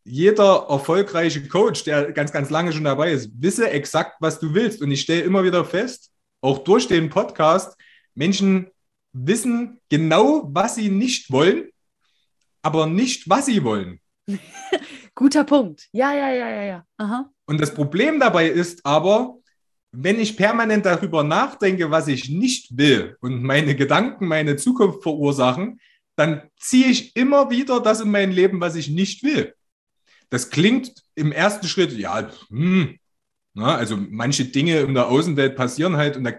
[0.05, 4.81] jeder erfolgreiche Coach, der ganz, ganz lange schon dabei ist, wisse exakt, was du willst.
[4.81, 7.77] Und ich stelle immer wieder fest, auch durch den Podcast,
[8.15, 8.69] Menschen
[9.13, 11.69] wissen genau, was sie nicht wollen,
[12.63, 14.01] aber nicht, was sie wollen.
[15.15, 15.89] Guter Punkt.
[15.93, 16.85] Ja, ja, ja, ja, ja.
[16.99, 17.31] Aha.
[17.47, 19.39] Und das Problem dabei ist aber,
[19.97, 25.81] wenn ich permanent darüber nachdenke, was ich nicht will und meine Gedanken meine Zukunft verursachen,
[26.17, 29.55] dann ziehe ich immer wieder das in mein Leben, was ich nicht will.
[30.31, 32.99] Das klingt im ersten Schritt, ja, hm,
[33.55, 36.33] na, also manche Dinge in der Außenwelt passieren halt und da,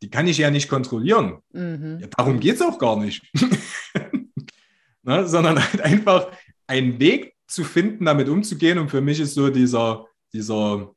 [0.00, 1.38] die kann ich ja nicht kontrollieren.
[1.52, 1.98] Mhm.
[2.00, 3.24] Ja, darum geht es auch gar nicht.
[5.02, 6.28] na, sondern halt einfach
[6.68, 8.78] einen Weg zu finden, damit umzugehen.
[8.78, 10.94] Und für mich ist so dieser, dieser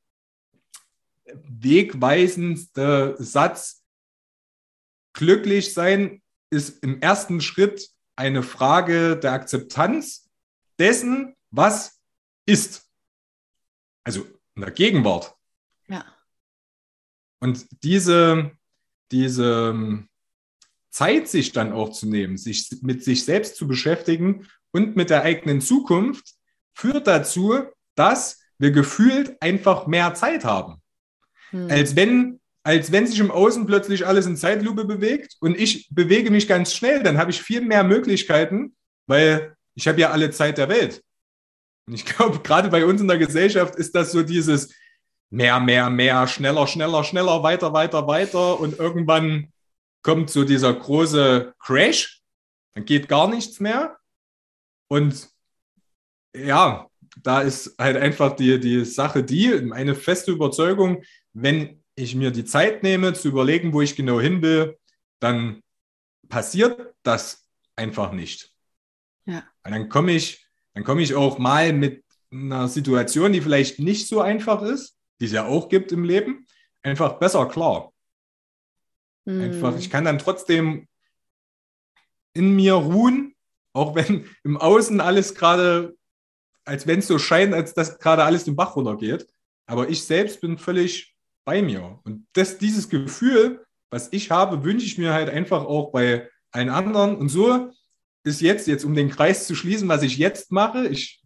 [1.44, 3.84] wegweisendste Satz,
[5.14, 10.30] glücklich sein ist im ersten Schritt eine Frage der Akzeptanz
[10.80, 12.00] dessen, was
[12.46, 12.90] ist.
[14.04, 15.36] Also in der Gegenwart.
[15.88, 16.06] Ja.
[17.40, 18.52] Und diese,
[19.12, 20.10] diese ähm,
[20.92, 25.24] Zeit sich dann auch zu nehmen, sich mit sich selbst zu beschäftigen und mit der
[25.24, 26.36] eigenen Zukunft,
[26.74, 27.64] führt dazu,
[27.96, 30.82] dass wir gefühlt einfach mehr Zeit haben.
[31.52, 31.70] Hm.
[31.70, 36.32] Als, wenn, als wenn sich im Außen plötzlich alles in Zeitlupe bewegt und ich bewege
[36.32, 38.76] mich ganz schnell, dann habe ich viel mehr Möglichkeiten,
[39.08, 41.04] weil ich habe ja alle Zeit der Welt.
[41.88, 44.74] Und ich glaube, gerade bei uns in der Gesellschaft ist das so dieses
[45.30, 49.52] mehr, mehr, mehr, schneller, schneller, schneller, weiter, weiter, weiter und irgendwann
[50.04, 52.22] kommt so dieser große Crash,
[52.76, 53.98] dann geht gar nichts mehr.
[54.88, 55.30] Und
[56.36, 56.88] ja,
[57.24, 61.04] da ist halt einfach die, die Sache die, meine feste Überzeugung,
[61.36, 64.78] wenn ich mir die Zeit nehme, zu überlegen, wo ich genau hin will,
[65.20, 65.62] dann
[66.28, 68.54] passiert das einfach nicht.
[69.26, 69.44] Ja.
[69.64, 74.08] Und dann komme ich, dann komme ich auch mal mit einer Situation, die vielleicht nicht
[74.08, 76.46] so einfach ist, die es ja auch gibt im Leben,
[76.82, 77.94] einfach besser klar.
[79.26, 79.42] Mhm.
[79.42, 80.88] Einfach, ich kann dann trotzdem
[82.34, 83.36] in mir ruhen,
[83.74, 85.96] auch wenn im Außen alles gerade
[86.66, 89.28] als wenn es so scheint, als dass gerade alles den Bach runtergeht.
[89.68, 91.15] Aber ich selbst bin völlig
[91.46, 92.00] bei mir.
[92.04, 96.70] Und das, dieses Gefühl, was ich habe, wünsche ich mir halt einfach auch bei allen
[96.70, 97.16] anderen.
[97.16, 97.72] Und so
[98.24, 100.88] ist jetzt, jetzt um den Kreis zu schließen, was ich jetzt mache.
[100.88, 101.24] Ich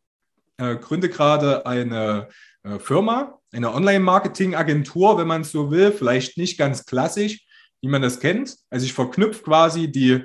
[0.57, 2.29] äh, gründe gerade eine
[2.63, 5.91] äh, Firma, eine Online-Marketing-Agentur, wenn man es so will.
[5.91, 7.45] Vielleicht nicht ganz klassisch,
[7.81, 8.57] wie man das kennt.
[8.69, 10.23] Also ich verknüpfe quasi die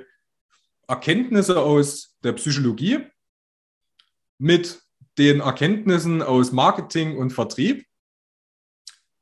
[0.89, 3.07] Erkenntnisse aus der Psychologie
[4.39, 4.83] mit
[5.17, 7.87] den Erkenntnissen aus Marketing und Vertrieb.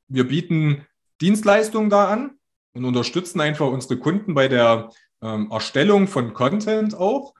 [0.08, 0.86] Wir bieten
[1.20, 2.38] Dienstleistungen da an
[2.74, 4.90] und unterstützen einfach unsere Kunden bei der
[5.22, 7.34] ähm, Erstellung von Content auch.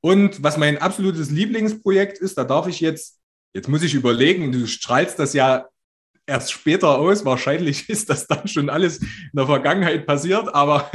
[0.00, 3.20] Und was mein absolutes Lieblingsprojekt ist, da darf ich jetzt,
[3.54, 5.66] jetzt muss ich überlegen, du strahlst das ja
[6.26, 7.24] erst später aus.
[7.24, 10.90] Wahrscheinlich ist das dann schon alles in der Vergangenheit passiert, aber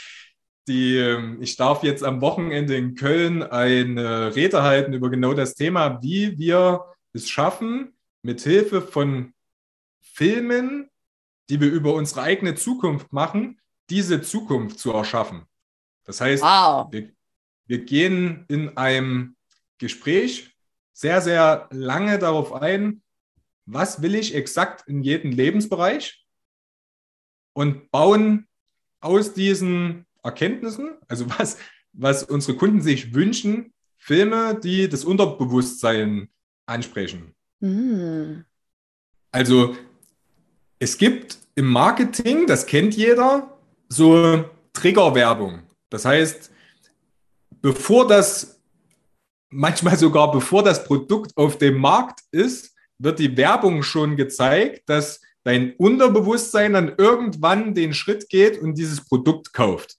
[0.68, 5.54] die, ähm, ich darf jetzt am Wochenende in Köln eine Rede halten über genau das
[5.54, 9.32] Thema, wie wir es schaffen, mit Hilfe von
[10.18, 10.90] Filmen,
[11.48, 15.46] die wir über unsere eigene Zukunft machen, diese Zukunft zu erschaffen.
[16.02, 16.88] Das heißt, wow.
[16.90, 17.12] wir,
[17.66, 19.36] wir gehen in einem
[19.78, 20.56] Gespräch
[20.92, 23.00] sehr, sehr lange darauf ein,
[23.64, 26.26] was will ich exakt in jedem Lebensbereich
[27.52, 28.48] und bauen
[28.98, 31.58] aus diesen Erkenntnissen, also was,
[31.92, 36.28] was unsere Kunden sich wünschen, Filme, die das Unterbewusstsein
[36.66, 37.36] ansprechen.
[37.60, 38.44] Mhm.
[39.30, 39.76] Also
[40.78, 45.62] es gibt im Marketing, das kennt jeder, so Triggerwerbung.
[45.90, 46.50] Das heißt,
[47.60, 48.60] bevor das,
[49.50, 55.20] manchmal sogar bevor das Produkt auf dem Markt ist, wird die Werbung schon gezeigt, dass
[55.44, 59.96] dein Unterbewusstsein dann irgendwann den Schritt geht und dieses Produkt kauft.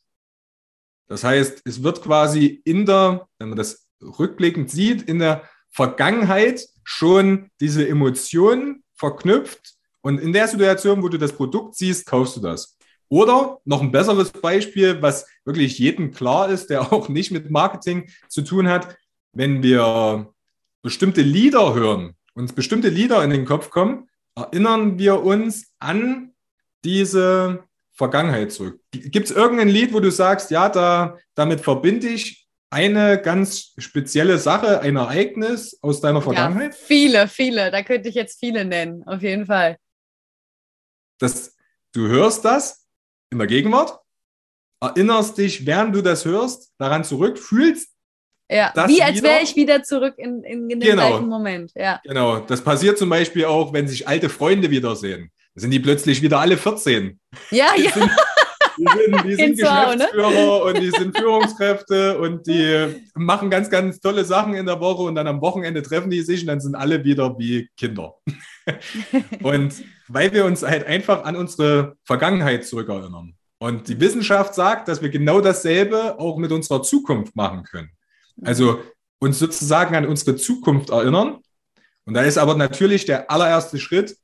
[1.07, 6.67] Das heißt, es wird quasi in der, wenn man das rückblickend sieht, in der Vergangenheit
[6.83, 12.41] schon diese Emotionen verknüpft und in der Situation, wo du das Produkt siehst, kaufst du
[12.41, 12.77] das.
[13.09, 18.09] Oder noch ein besseres Beispiel, was wirklich jedem klar ist, der auch nicht mit Marketing
[18.27, 18.95] zu tun hat,
[19.33, 20.33] wenn wir
[20.81, 26.33] bestimmte Lieder hören, uns bestimmte Lieder in den Kopf kommen, erinnern wir uns an
[26.85, 28.79] diese Vergangenheit zurück.
[28.91, 34.37] Gibt es irgendein Lied, wo du sagst, ja, da, damit verbinde ich eine ganz spezielle
[34.37, 36.71] Sache, ein Ereignis aus deiner Vergangenheit?
[36.71, 37.71] Ja, viele, viele.
[37.71, 39.77] Da könnte ich jetzt viele nennen, auf jeden Fall.
[41.19, 41.55] Das,
[41.93, 42.87] du hörst das
[43.31, 43.99] in der Gegenwart,
[44.81, 47.89] erinnerst dich, während du das hörst, daran zurück, fühlst
[48.51, 51.09] ja, wie als wäre ich wieder zurück in, in, in den genau.
[51.09, 51.71] gleichen Moment.
[51.75, 52.01] Ja.
[52.03, 55.29] Genau, das passiert zum Beispiel auch, wenn sich alte Freunde wiedersehen.
[55.53, 57.19] Da sind die plötzlich wieder alle 14.
[57.51, 57.91] Ja, die ja.
[57.91, 58.11] Sind,
[58.79, 60.63] die sind, die sind Geschäftsführer auch, ne?
[60.63, 65.13] und die sind Führungskräfte und die machen ganz, ganz tolle Sachen in der Woche und
[65.13, 68.15] dann am Wochenende treffen die sich und dann sind alle wieder wie Kinder.
[69.43, 69.75] und
[70.09, 73.35] weil wir uns halt einfach an unsere Vergangenheit zurückerinnern.
[73.59, 77.91] Und die Wissenschaft sagt, dass wir genau dasselbe auch mit unserer Zukunft machen können.
[78.41, 78.81] Also
[79.19, 81.39] uns sozusagen an unsere Zukunft erinnern.
[82.05, 84.17] Und da ist aber natürlich der allererste Schritt,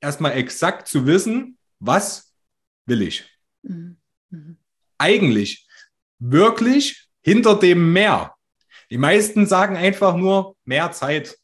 [0.00, 2.34] erstmal exakt zu wissen, was
[2.86, 3.24] will ich.
[3.62, 3.96] Mhm.
[4.98, 5.66] Eigentlich
[6.18, 8.34] wirklich hinter dem mehr.
[8.90, 11.38] Die meisten sagen einfach nur mehr Zeit,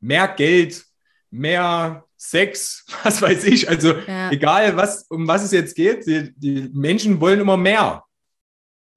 [0.00, 0.84] mehr Geld,
[1.30, 3.68] mehr Sex, was weiß ich.
[3.68, 4.30] Also ja.
[4.30, 8.04] egal, was, um was es jetzt geht, die, die Menschen wollen immer mehr.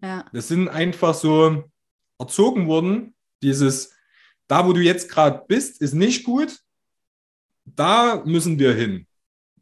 [0.01, 0.25] Ja.
[0.33, 1.63] Das sind einfach so
[2.19, 3.93] erzogen worden, dieses,
[4.47, 6.59] da wo du jetzt gerade bist, ist nicht gut,
[7.65, 9.07] da müssen wir hin.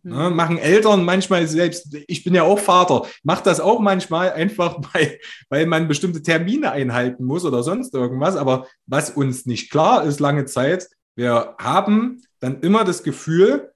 [0.03, 0.35] Ne, mhm.
[0.35, 5.19] machen Eltern manchmal selbst, ich bin ja auch Vater, macht das auch manchmal einfach, weil,
[5.49, 8.35] weil man bestimmte Termine einhalten muss oder sonst irgendwas.
[8.35, 13.73] Aber was uns nicht klar ist lange Zeit, wir haben dann immer das Gefühl,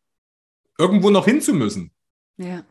[0.78, 1.92] irgendwo noch hin zu müssen.
[2.38, 2.66] Ja.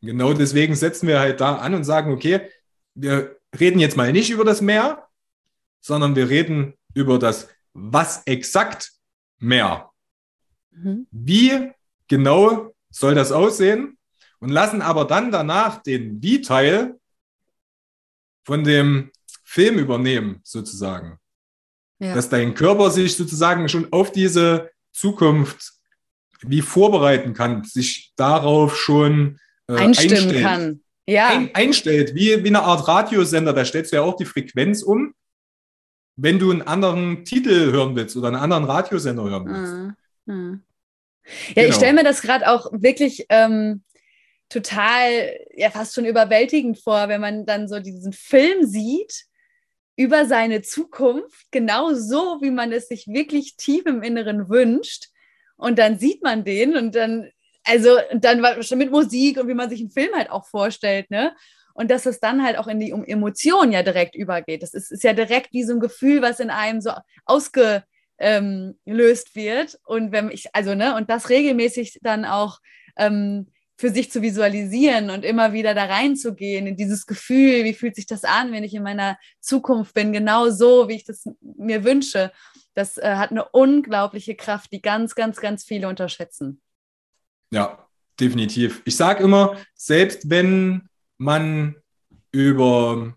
[0.00, 2.48] Genau deswegen setzen wir halt da an und sagen, okay,
[2.94, 5.06] wir reden jetzt mal nicht über das Meer,
[5.80, 8.92] sondern wir reden über das Was exakt
[9.38, 9.90] mehr.
[10.70, 11.06] Mhm.
[11.10, 11.72] Wie
[12.08, 13.98] genau soll das aussehen?
[14.38, 17.00] Und lassen aber dann danach den Wie-Teil
[18.44, 19.10] von dem
[19.42, 21.18] Film übernehmen, sozusagen.
[21.98, 22.14] Ja.
[22.14, 25.72] Dass dein Körper sich sozusagen schon auf diese Zukunft
[26.40, 30.42] wie vorbereiten kann, sich darauf schon äh, einstimmen einstellt.
[30.42, 31.28] kann ja.
[31.28, 33.52] ein, einstellt, wie, wie eine Art Radiosender.
[33.52, 35.14] Da stellst du ja auch die Frequenz um,
[36.16, 39.72] wenn du einen anderen Titel hören willst oder einen anderen Radiosender hören willst.
[40.26, 40.34] Mhm.
[40.34, 40.62] Mhm.
[41.48, 41.68] Ja, genau.
[41.68, 43.82] ich stelle mir das gerade auch wirklich ähm,
[44.48, 49.24] total, ja, fast schon überwältigend vor, wenn man dann so diesen Film sieht
[49.96, 55.08] über seine Zukunft, genau so, wie man es sich wirklich tief im Inneren wünscht.
[55.56, 57.30] Und dann sieht man den und dann
[57.64, 58.40] also dann
[58.76, 61.34] mit Musik und wie man sich einen Film halt auch vorstellt, ne?
[61.72, 64.62] Und dass es dann halt auch in die um Emotionen ja direkt übergeht.
[64.62, 66.92] Das ist, ist ja direkt wie so ein Gefühl, was in einem so
[67.24, 67.84] ausgelöst
[68.18, 69.80] ähm, wird.
[69.84, 72.60] Und wenn ich, also, ne, und das regelmäßig dann auch
[72.96, 77.96] ähm, für sich zu visualisieren und immer wieder da reinzugehen in dieses Gefühl, wie fühlt
[77.96, 81.84] sich das an, wenn ich in meiner Zukunft bin, genau so, wie ich das mir
[81.84, 82.30] wünsche.
[82.74, 86.60] Das äh, hat eine unglaubliche Kraft, die ganz, ganz, ganz viele unterschätzen.
[87.50, 87.86] Ja,
[88.18, 88.82] definitiv.
[88.84, 91.76] Ich sage immer, selbst wenn man
[92.30, 93.14] über,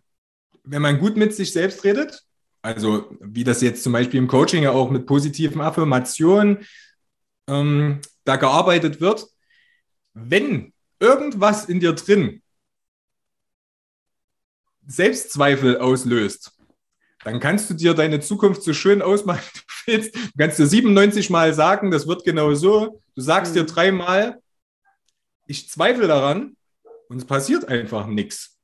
[0.64, 2.24] wenn man gut mit sich selbst redet,
[2.64, 6.66] also wie das jetzt zum Beispiel im Coaching ja auch mit positiven Affirmationen
[7.48, 9.28] ähm, da gearbeitet wird,
[10.18, 12.42] wenn irgendwas in dir drin
[14.88, 16.54] Selbstzweifel auslöst,
[17.24, 20.16] dann kannst du dir deine Zukunft so schön ausmalen, du willst.
[20.16, 23.02] Du kannst dir 97 Mal sagen, das wird genau so.
[23.16, 23.60] Du sagst mhm.
[23.60, 24.42] dir dreimal,
[25.46, 26.56] ich zweifle daran
[27.10, 28.58] und es passiert einfach nichts.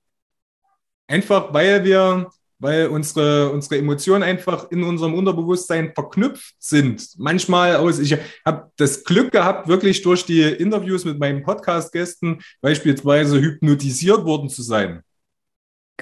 [1.07, 2.31] Einfach weil wir,
[2.63, 7.09] weil unsere, unsere Emotionen einfach in unserem Unterbewusstsein verknüpft sind.
[7.17, 13.41] Manchmal aus, ich habe das Glück gehabt, wirklich durch die Interviews mit meinen Podcast-Gästen beispielsweise
[13.41, 15.03] hypnotisiert worden zu sein.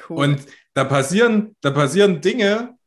[0.07, 0.17] Cool.
[0.17, 0.45] Und
[0.75, 2.77] da passieren, da passieren Dinge,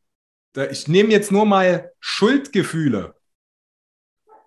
[0.53, 3.17] da, ich nehme jetzt nur mal Schuldgefühle.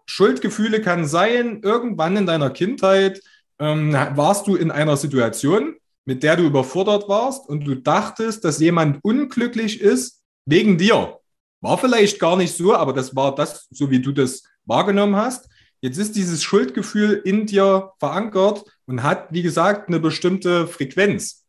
[0.06, 3.22] Schuldgefühle kann sein, irgendwann in deiner Kindheit
[3.60, 5.76] ähm, warst du in einer Situation,
[6.08, 11.20] mit der du überfordert warst und du dachtest, dass jemand unglücklich ist wegen dir.
[11.60, 15.50] War vielleicht gar nicht so, aber das war das, so wie du das wahrgenommen hast.
[15.82, 21.46] Jetzt ist dieses Schuldgefühl in dir verankert und hat, wie gesagt, eine bestimmte Frequenz.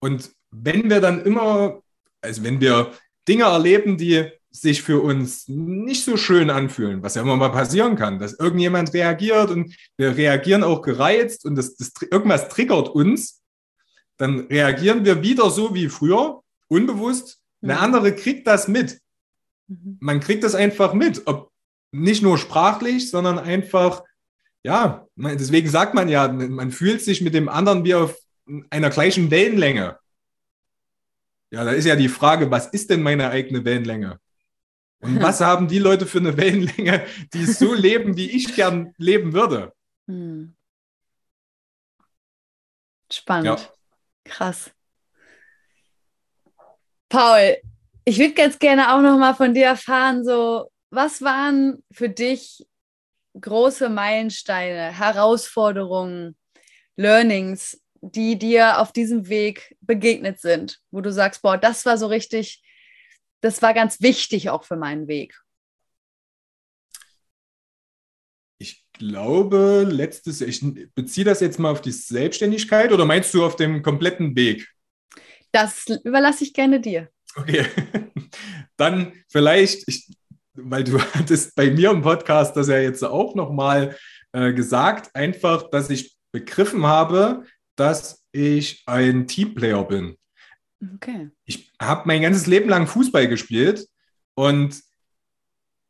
[0.00, 1.82] Und wenn wir dann immer,
[2.22, 2.92] also wenn wir
[3.28, 7.96] Dinge erleben, die sich für uns nicht so schön anfühlen, was ja immer mal passieren
[7.96, 13.42] kann, dass irgendjemand reagiert und wir reagieren auch gereizt und das, das, irgendwas triggert uns,
[14.18, 17.40] dann reagieren wir wieder so wie früher, unbewusst.
[17.62, 17.80] Eine mhm.
[17.80, 19.00] andere kriegt das mit.
[19.68, 19.96] Mhm.
[20.00, 21.50] Man kriegt das einfach mit, ob
[21.90, 24.02] nicht nur sprachlich, sondern einfach,
[24.62, 28.16] ja, deswegen sagt man ja, man fühlt sich mit dem anderen wie auf
[28.70, 29.98] einer gleichen Wellenlänge.
[31.50, 34.18] Ja, da ist ja die Frage, was ist denn meine eigene Wellenlänge?
[35.02, 39.32] Und was haben die Leute für eine Wellenlänge, die so leben, wie ich gern leben
[39.32, 39.72] würde?
[40.06, 40.54] Hm.
[43.10, 43.46] Spannend.
[43.46, 43.58] Ja.
[44.24, 44.70] Krass.
[47.08, 47.58] Paul,
[48.04, 52.64] ich würde ganz gerne auch noch mal von dir erfahren, so was waren für dich
[53.38, 56.36] große Meilensteine, Herausforderungen,
[56.96, 62.06] Learnings, die dir auf diesem Weg begegnet sind, wo du sagst, boah, das war so
[62.06, 62.62] richtig
[63.42, 65.38] das war ganz wichtig auch für meinen Weg.
[68.58, 70.62] Ich glaube, letztes, ich
[70.94, 74.72] beziehe das jetzt mal auf die Selbstständigkeit oder meinst du auf dem kompletten Weg?
[75.50, 77.10] Das überlasse ich gerne dir.
[77.34, 77.66] Okay,
[78.76, 80.08] dann vielleicht, ich,
[80.54, 83.96] weil du hattest bei mir im Podcast das ja jetzt auch nochmal
[84.30, 90.16] äh, gesagt, einfach, dass ich begriffen habe, dass ich ein Teamplayer bin.
[90.94, 91.30] Okay.
[91.44, 93.88] Ich habe mein ganzes Leben lang Fußball gespielt
[94.34, 94.82] und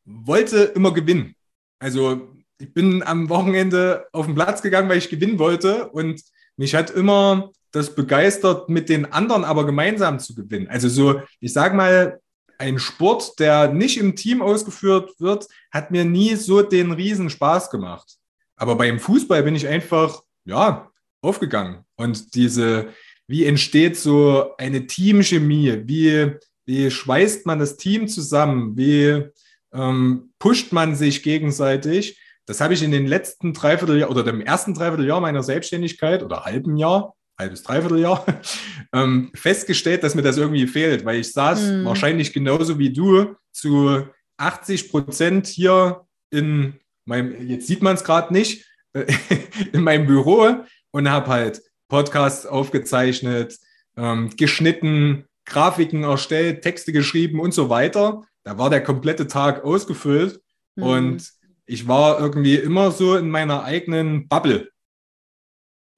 [0.05, 1.35] wollte immer gewinnen.
[1.79, 6.23] Also ich bin am Wochenende auf den Platz gegangen, weil ich gewinnen wollte und
[6.57, 10.69] mich hat immer das begeistert, mit den anderen aber gemeinsam zu gewinnen.
[10.69, 12.21] Also so, ich sage mal,
[12.59, 17.71] ein Sport, der nicht im Team ausgeführt wird, hat mir nie so den riesen Spaß
[17.71, 18.19] gemacht.
[18.57, 20.91] Aber beim Fußball bin ich einfach, ja,
[21.23, 21.85] aufgegangen.
[21.97, 22.91] Und diese,
[23.29, 25.83] wie entsteht so eine Teamchemie?
[25.85, 26.33] Wie,
[26.67, 28.77] wie schweißt man das Team zusammen?
[28.77, 29.25] Wie
[29.73, 32.19] ähm, pusht man sich gegenseitig?
[32.47, 36.77] Das habe ich in den letzten Dreivierteljahr oder dem ersten Dreivierteljahr meiner Selbstständigkeit oder halben
[36.77, 38.25] Jahr, halbes Dreivierteljahr,
[38.93, 41.85] ähm, festgestellt, dass mir das irgendwie fehlt, weil ich saß mhm.
[41.85, 44.07] wahrscheinlich genauso wie du zu
[44.39, 48.67] 80 Prozent hier in meinem, jetzt sieht man es gerade nicht,
[49.73, 51.63] in meinem Büro und habe halt
[51.93, 53.59] Podcasts aufgezeichnet,
[53.99, 58.23] ähm, geschnitten, Grafiken erstellt, Texte geschrieben und so weiter.
[58.45, 60.41] Da war der komplette Tag ausgefüllt
[60.75, 60.83] mhm.
[60.83, 61.33] und
[61.67, 64.71] ich war irgendwie immer so in meiner eigenen Bubble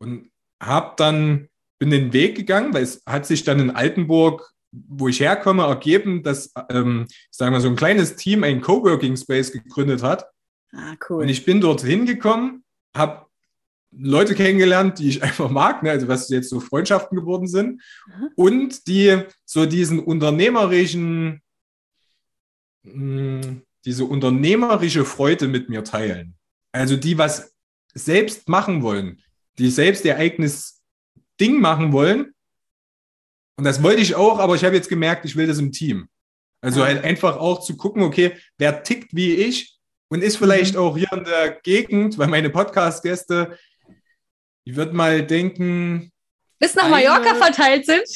[0.01, 5.07] und habe dann bin den Weg gegangen, weil es hat sich dann in Altenburg, wo
[5.07, 10.03] ich herkomme, ergeben, dass ähm, sagen wir so ein kleines Team ein Coworking Space gegründet
[10.03, 10.27] hat.
[10.73, 11.23] Ah, cool.
[11.23, 12.65] Und ich bin dort hingekommen,
[12.97, 13.24] habe
[13.97, 15.91] Leute kennengelernt, die ich einfach mag, ne?
[15.91, 18.29] also was jetzt so Freundschaften geworden sind mhm.
[18.37, 21.43] und die so diesen unternehmerischen,
[22.83, 26.37] mh, hm, diese unternehmerische Freude mit mir teilen.
[26.73, 27.55] Also die was
[27.93, 29.21] selbst machen wollen,
[29.59, 30.83] die selbst ihr eigenes
[31.41, 32.33] Ding machen wollen.
[33.57, 36.09] Und das wollte ich auch, aber ich habe jetzt gemerkt, ich will das im Team.
[36.61, 39.79] Also halt einfach auch zu gucken, okay, wer tickt wie ich
[40.09, 40.81] und ist vielleicht mhm.
[40.81, 43.59] auch hier in der Gegend, weil meine Podcast-Gäste
[44.65, 46.11] ich würde mal denken.
[46.59, 48.09] Bis nach eine, Mallorca verteilt sind?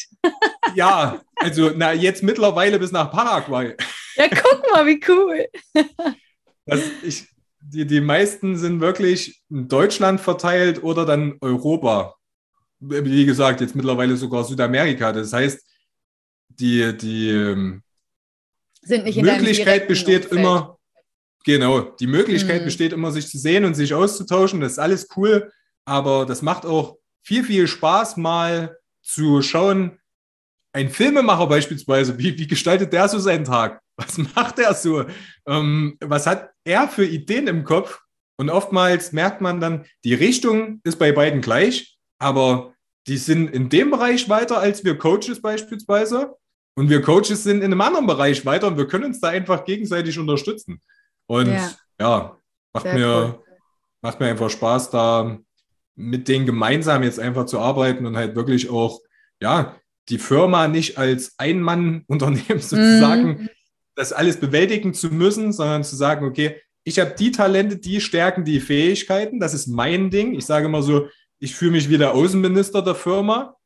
[0.75, 3.75] ja, also na, jetzt mittlerweile bis nach Paraguay.
[4.17, 5.47] Ja, guck mal, wie cool.
[6.67, 7.29] das, ich,
[7.61, 12.15] die, die meisten sind wirklich in Deutschland verteilt oder dann Europa.
[12.81, 15.13] Wie gesagt, jetzt mittlerweile sogar Südamerika.
[15.13, 15.61] Das heißt,
[16.49, 17.83] die, die ähm,
[18.87, 20.41] Möglichkeit besteht Umfeld.
[20.41, 20.79] immer,
[21.45, 22.65] genau, die Möglichkeit hm.
[22.65, 24.61] besteht immer, sich zu sehen und sich auszutauschen.
[24.61, 25.51] Das ist alles cool.
[25.89, 29.99] Aber das macht auch viel, viel Spaß, mal zu schauen,
[30.75, 33.81] ein Filmemacher beispielsweise, wie, wie gestaltet der so seinen Tag?
[33.97, 35.07] Was macht er so?
[35.47, 38.01] Ähm, was hat er für Ideen im Kopf?
[38.37, 42.75] Und oftmals merkt man dann, die Richtung ist bei beiden gleich, aber
[43.07, 46.37] die sind in dem Bereich weiter als wir Coaches beispielsweise.
[46.77, 49.65] Und wir Coaches sind in einem anderen Bereich weiter und wir können uns da einfach
[49.65, 50.81] gegenseitig unterstützen.
[51.27, 52.37] Und ja, ja
[52.75, 53.45] macht, mir, cool.
[54.03, 55.39] macht mir einfach Spaß, da
[55.99, 59.01] mit denen gemeinsam jetzt einfach zu arbeiten und halt wirklich auch,
[59.41, 59.77] ja,
[60.09, 63.49] die Firma nicht als Ein-Mann-Unternehmen sozusagen mm.
[63.97, 68.45] das alles bewältigen zu müssen, sondern zu sagen, okay, ich habe die Talente, die Stärken,
[68.45, 70.35] die Fähigkeiten, das ist mein Ding.
[70.35, 71.09] Ich sage immer so,
[71.41, 73.57] ich fühle mich wie der Außenminister der Firma.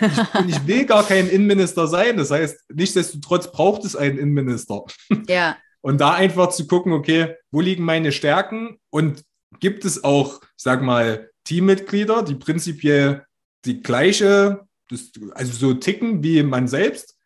[0.00, 2.16] Ich, ich will gar kein Innenminister sein.
[2.16, 4.84] Das heißt, nichtsdestotrotz braucht es einen Innenminister.
[5.28, 5.56] Ja.
[5.80, 9.22] Und da einfach zu gucken, okay, wo liegen meine Stärken und
[9.60, 13.24] gibt es auch, ich sag mal, Teammitglieder, die prinzipiell
[13.64, 17.16] die gleiche das, also so ticken wie man selbst,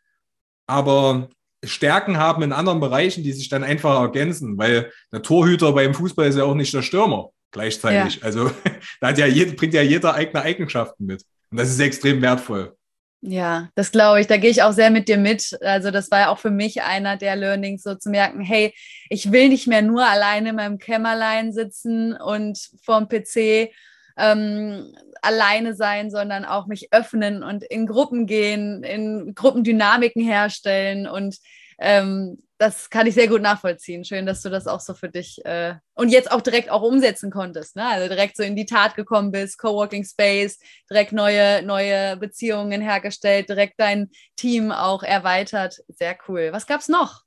[0.66, 1.28] aber
[1.64, 6.28] Stärken haben in anderen Bereichen, die sich dann einfach ergänzen, weil der Torhüter beim Fußball
[6.28, 8.16] ist ja auch nicht der Stürmer gleichzeitig.
[8.16, 8.22] Ja.
[8.22, 8.50] Also
[9.00, 11.24] da hat ja jeder, bringt ja jeder eigene Eigenschaften mit.
[11.50, 12.76] Und das ist extrem wertvoll.
[13.20, 14.26] Ja, das glaube ich.
[14.26, 15.56] Da gehe ich auch sehr mit dir mit.
[15.62, 18.74] Also das war ja auch für mich einer der Learnings, so zu merken, hey,
[19.10, 23.70] ich will nicht mehr nur alleine in meinem Kämmerlein sitzen und vorm PC
[24.16, 31.36] ähm, alleine sein, sondern auch mich öffnen und in Gruppen gehen, in Gruppendynamiken herstellen und
[31.78, 34.04] ähm, das kann ich sehr gut nachvollziehen.
[34.04, 37.28] Schön, dass du das auch so für dich äh, und jetzt auch direkt auch umsetzen
[37.28, 37.74] konntest.
[37.74, 37.84] Ne?
[37.84, 43.48] Also direkt so in die Tat gekommen bist, Coworking Space, direkt neue, neue Beziehungen hergestellt,
[43.48, 45.82] direkt dein Team auch erweitert.
[45.88, 46.50] Sehr cool.
[46.52, 47.24] Was gab's noch?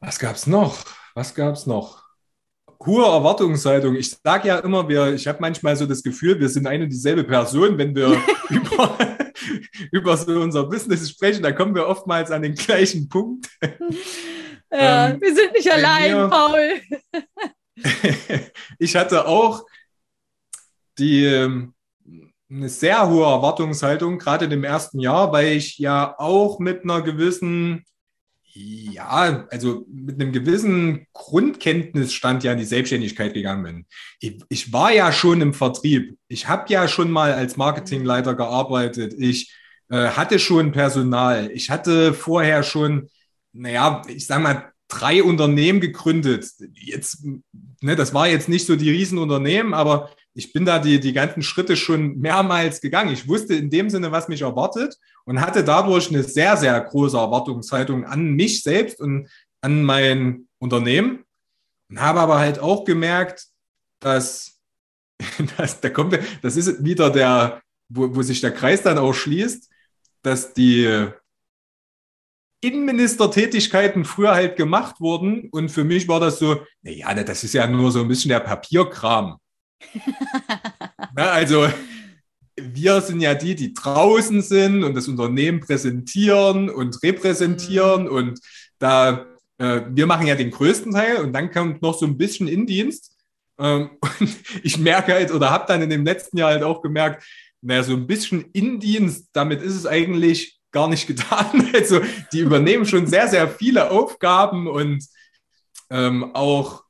[0.00, 0.84] Was gab's noch?
[1.14, 2.05] Was gab's noch?
[2.84, 3.96] Hohe Erwartungshaltung.
[3.96, 6.90] Ich sage ja immer, wir, ich habe manchmal so das Gefühl, wir sind eine und
[6.90, 8.20] dieselbe Person, wenn wir
[8.50, 8.98] über
[9.90, 13.48] über so unser Business sprechen, da kommen wir oftmals an den gleichen Punkt.
[14.70, 16.80] Ja, ähm, wir sind nicht allein, mir, Paul.
[18.78, 19.64] ich hatte auch
[20.98, 21.74] die ähm,
[22.50, 27.84] eine sehr hohe Erwartungshaltung, gerade im ersten Jahr, weil ich ja auch mit einer gewissen,
[28.58, 33.86] ja, also mit einem gewissen Grundkenntnisstand ja in die Selbstständigkeit gegangen bin.
[34.18, 36.16] Ich, ich war ja schon im Vertrieb.
[36.28, 39.14] Ich habe ja schon mal als Marketingleiter gearbeitet.
[39.18, 39.54] Ich
[39.90, 41.50] äh, hatte schon Personal.
[41.52, 43.10] Ich hatte vorher schon,
[43.52, 46.46] naja, ich sag mal, drei Unternehmen gegründet.
[46.72, 47.26] Jetzt,
[47.82, 51.42] ne, das war jetzt nicht so die Riesenunternehmen, aber ich bin da die, die ganzen
[51.42, 53.10] Schritte schon mehrmals gegangen.
[53.10, 57.16] Ich wusste in dem Sinne, was mich erwartet und hatte dadurch eine sehr, sehr große
[57.16, 59.30] Erwartungshaltung an mich selbst und
[59.62, 61.24] an mein Unternehmen
[61.88, 63.46] und habe aber halt auch gemerkt,
[63.98, 64.60] dass,
[65.56, 69.70] dass da kommt, das ist wieder der, wo, wo sich der Kreis dann auch schließt,
[70.20, 71.08] dass die
[72.60, 75.48] Innenministertätigkeiten früher halt gemacht wurden.
[75.50, 78.40] Und für mich war das so, naja, das ist ja nur so ein bisschen der
[78.40, 79.38] Papierkram.
[81.14, 81.68] Na, also
[82.56, 88.04] wir sind ja die, die draußen sind und das Unternehmen präsentieren und repräsentieren.
[88.04, 88.10] Mhm.
[88.10, 88.40] Und
[88.78, 89.26] da,
[89.58, 93.12] äh, wir machen ja den größten Teil und dann kommt noch so ein bisschen Indienst.
[93.58, 97.24] Ähm, und ich merke halt oder habe dann in dem letzten Jahr halt auch gemerkt,
[97.60, 101.70] naja, so ein bisschen Indienst, damit ist es eigentlich gar nicht getan.
[101.74, 102.00] Also
[102.32, 105.04] die übernehmen schon sehr, sehr viele Aufgaben und
[105.90, 106.85] ähm, auch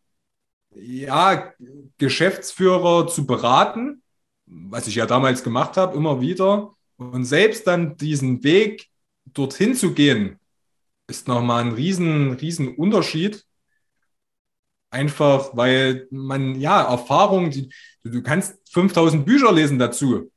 [0.79, 1.53] ja,
[1.99, 4.03] Geschäftsführer zu beraten,
[4.47, 6.74] was ich ja damals gemacht habe, immer wieder.
[6.97, 8.89] Und selbst dann diesen Weg
[9.24, 10.39] dorthin zu gehen,
[11.09, 13.45] ist nochmal ein riesen, riesen Unterschied.
[14.91, 17.68] Einfach, weil man, ja, Erfahrung, die,
[18.03, 20.31] du kannst 5000 Bücher lesen dazu.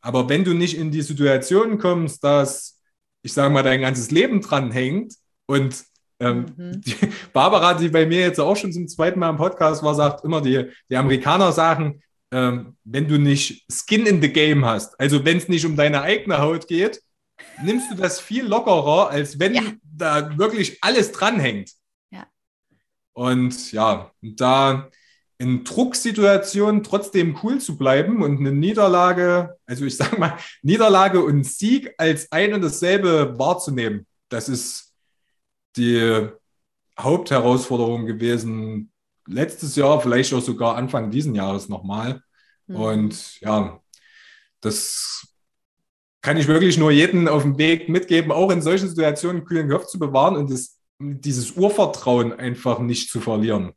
[0.00, 2.80] Aber wenn du nicht in die Situation kommst, dass,
[3.22, 5.14] ich sage mal, dein ganzes Leben dran hängt
[5.46, 5.84] und
[6.20, 6.80] ähm, mhm.
[6.80, 6.96] die
[7.32, 10.40] Barbara, die bei mir jetzt auch schon zum zweiten Mal im Podcast war, sagt immer,
[10.40, 12.02] die, die Amerikaner sagen,
[12.32, 16.02] ähm, wenn du nicht Skin in the Game hast, also wenn es nicht um deine
[16.02, 17.00] eigene Haut geht,
[17.62, 19.62] nimmst du das viel lockerer, als wenn ja.
[19.82, 21.72] da wirklich alles dranhängt.
[22.10, 22.26] Ja.
[23.12, 24.88] Und ja, da
[25.38, 31.44] in Drucksituationen trotzdem cool zu bleiben und eine Niederlage, also ich sage mal, Niederlage und
[31.44, 34.06] Sieg als ein und dasselbe wahrzunehmen.
[34.30, 34.85] Das ist
[35.76, 36.28] die
[36.98, 38.90] Hauptherausforderung gewesen
[39.26, 42.22] letztes Jahr, vielleicht auch sogar Anfang diesen Jahres nochmal.
[42.66, 42.76] Mhm.
[42.76, 43.80] Und ja,
[44.60, 45.26] das
[46.22, 49.68] kann ich wirklich nur jedem auf dem Weg mitgeben, auch in solchen Situationen einen kühlen
[49.68, 53.72] Kopf zu bewahren und das, dieses Urvertrauen einfach nicht zu verlieren.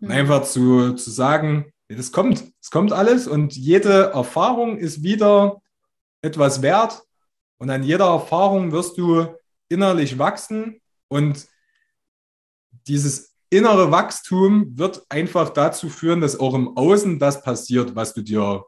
[0.00, 0.10] Und mhm.
[0.10, 5.60] einfach zu, zu sagen, das kommt, es kommt alles und jede Erfahrung ist wieder
[6.22, 7.02] etwas wert
[7.58, 9.26] und an jeder Erfahrung wirst du
[9.68, 10.81] innerlich wachsen
[11.12, 11.46] und
[12.88, 18.22] dieses innere Wachstum wird einfach dazu führen, dass auch im Außen das passiert, was du
[18.22, 18.64] dir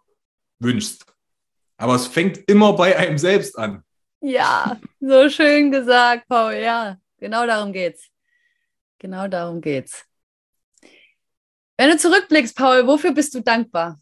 [0.59, 1.07] wünschst.
[1.79, 3.83] Aber es fängt immer bei einem selbst an.
[4.21, 6.55] Ja, so schön gesagt, Paul.
[6.55, 8.11] Ja, genau darum geht's.
[8.99, 10.05] Genau darum geht's.
[11.79, 13.99] Wenn du zurückblickst, Paul, wofür bist du dankbar?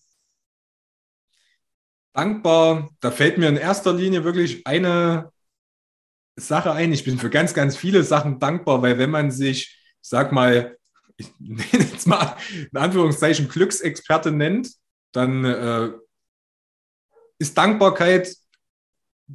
[2.12, 5.32] Dankbar, da fällt mir in erster Linie wirklich eine
[6.36, 6.92] Sache ein.
[6.92, 10.76] Ich bin für ganz, ganz viele Sachen dankbar, weil wenn man sich, ich sag mal,
[11.16, 12.36] ich nenne jetzt mal
[12.70, 14.70] in Anführungszeichen Glücksexperte nennt,
[15.12, 15.90] dann äh,
[17.38, 18.34] ist Dankbarkeit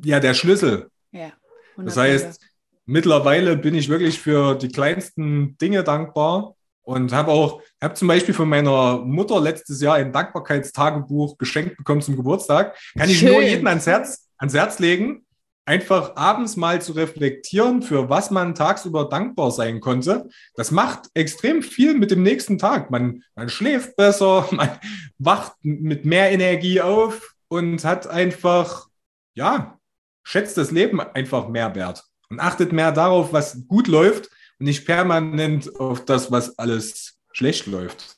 [0.03, 0.89] ja der Schlüssel.
[1.11, 1.31] Ja,
[1.77, 2.39] das heißt,
[2.85, 8.33] mittlerweile bin ich wirklich für die kleinsten Dinge dankbar Und habe auch, habe zum Beispiel
[8.33, 12.77] von meiner Mutter letztes Jahr ein Dankbarkeitstagebuch geschenkt bekommen zum Geburtstag.
[12.97, 13.33] Kann ich Schön.
[13.33, 15.26] nur jedem ans Herz, ans Herz legen,
[15.67, 20.29] einfach abends mal zu reflektieren, für was man tagsüber dankbar sein konnte.
[20.55, 22.89] Das macht extrem viel mit dem nächsten Tag.
[22.89, 24.69] Man, man schläft besser, man
[25.17, 28.87] wacht mit mehr Energie auf und hat einfach,
[29.35, 29.77] ja,
[30.23, 34.85] schätzt das Leben einfach mehr wert und achtet mehr darauf, was gut läuft und nicht
[34.85, 38.15] permanent auf das, was alles schlecht läuft.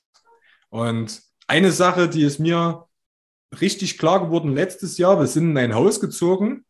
[0.70, 2.86] Und eine Sache, die ist mir
[3.60, 6.64] richtig klar geworden letztes Jahr, wir sind in ein Haus gezogen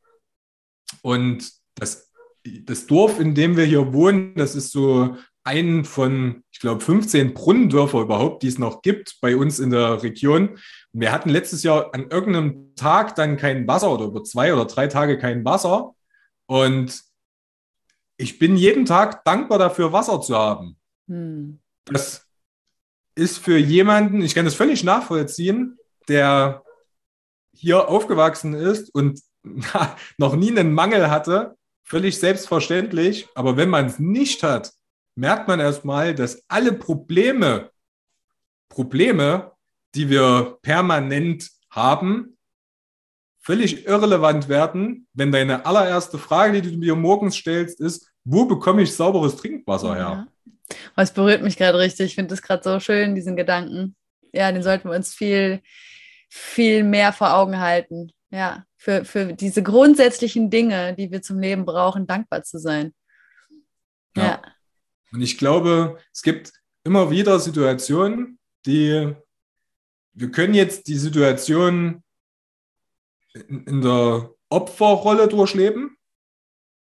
[1.01, 2.11] und das,
[2.43, 7.33] das Dorf, in dem wir hier wohnen, das ist so ein von, ich glaube, 15
[7.33, 10.49] Brunnendörfer überhaupt, die es noch gibt bei uns in der Region.
[10.49, 14.65] Und wir hatten letztes Jahr an irgendeinem Tag dann kein Wasser oder über zwei oder
[14.65, 15.95] drei Tage kein Wasser.
[16.45, 17.01] Und
[18.17, 20.77] ich bin jeden Tag dankbar dafür, Wasser zu haben.
[21.07, 21.59] Hm.
[21.85, 22.27] Das
[23.15, 25.77] ist für jemanden, ich kann das völlig nachvollziehen,
[26.07, 26.63] der
[27.53, 29.19] hier aufgewachsen ist und
[30.17, 33.27] noch nie einen Mangel hatte, völlig selbstverständlich.
[33.35, 34.71] Aber wenn man es nicht hat,
[35.15, 37.71] merkt man erstmal, dass alle Probleme,
[38.69, 39.51] Probleme,
[39.95, 42.37] die wir permanent haben,
[43.39, 48.83] völlig irrelevant werden, wenn deine allererste Frage, die du dir morgens stellst, ist, wo bekomme
[48.83, 50.27] ich sauberes Trinkwasser her?
[50.27, 50.75] Ja.
[50.95, 52.07] Es berührt mich gerade richtig.
[52.07, 53.95] Ich finde das gerade so schön, diesen Gedanken.
[54.31, 55.61] Ja, den sollten wir uns viel,
[56.29, 58.11] viel mehr vor Augen halten.
[58.29, 62.93] Ja, für, für diese grundsätzlichen Dinge, die wir zum Leben brauchen, dankbar zu sein.
[64.15, 64.23] Ja.
[64.23, 64.41] ja.
[65.11, 66.51] Und ich glaube, es gibt
[66.83, 69.13] immer wieder Situationen, die
[70.13, 72.03] wir können jetzt die Situation
[73.33, 75.97] in, in der Opferrolle durchleben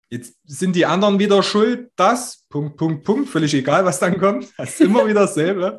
[0.09, 4.47] Jetzt sind die anderen wieder schuld, das, Punkt, Punkt, Punkt, völlig egal, was dann kommt.
[4.57, 5.77] Das ist immer wieder dasselbe.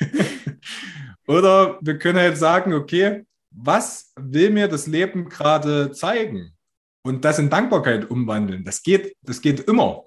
[1.28, 3.24] Oder wir können halt sagen, okay,
[3.56, 6.52] was will mir das Leben gerade zeigen?
[7.02, 8.64] Und das in Dankbarkeit umwandeln.
[8.64, 10.04] Das geht, das geht immer.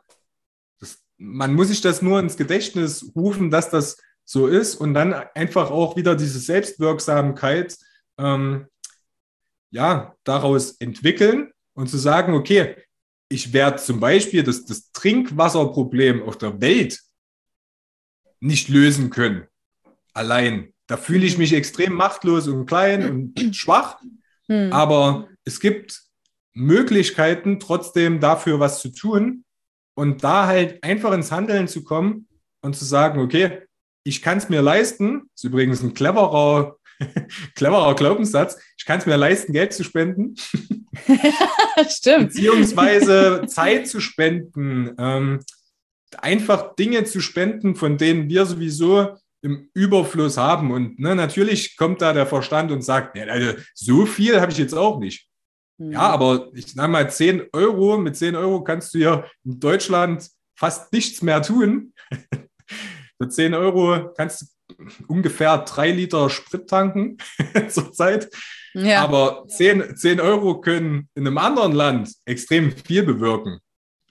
[0.79, 5.13] Das, man muss sich das nur ins Gedächtnis rufen, dass das so ist und dann
[5.13, 7.75] einfach auch wieder diese Selbstwirksamkeit
[8.17, 8.67] ähm,
[9.71, 12.75] ja, daraus entwickeln und zu sagen, okay,
[13.29, 16.99] ich werde zum Beispiel das, das Trinkwasserproblem auf der Welt
[18.39, 19.47] nicht lösen können.
[20.13, 20.73] Allein.
[20.89, 23.99] Da fühle ich mich extrem machtlos und klein und schwach.
[24.47, 24.73] Hm.
[24.73, 26.01] Aber es gibt
[26.53, 29.45] Möglichkeiten, trotzdem dafür was zu tun
[29.93, 32.27] und da halt einfach ins Handeln zu kommen
[32.61, 33.61] und zu sagen, okay,
[34.03, 36.77] ich kann es mir leisten, ist übrigens ein cleverer,
[37.55, 40.33] cleverer Glaubenssatz, ich kann es mir leisten, Geld zu spenden.
[41.87, 42.29] Stimmt.
[42.29, 45.39] Beziehungsweise Zeit zu spenden, ähm,
[46.17, 50.71] einfach Dinge zu spenden, von denen wir sowieso im Überfluss haben.
[50.71, 54.57] Und ne, natürlich kommt da der Verstand und sagt, ja, also, so viel habe ich
[54.57, 55.27] jetzt auch nicht.
[55.77, 55.93] Mhm.
[55.93, 60.29] Ja, aber ich sage mal 10 Euro, mit 10 Euro kannst du ja in Deutschland
[60.55, 61.93] fast nichts mehr tun.
[63.17, 64.45] Für 10 Euro kannst du
[65.07, 67.17] ungefähr drei Liter Sprit tanken
[67.69, 68.29] zurzeit.
[68.73, 69.03] Ja.
[69.03, 73.59] Aber 10, 10 Euro können in einem anderen Land extrem viel bewirken.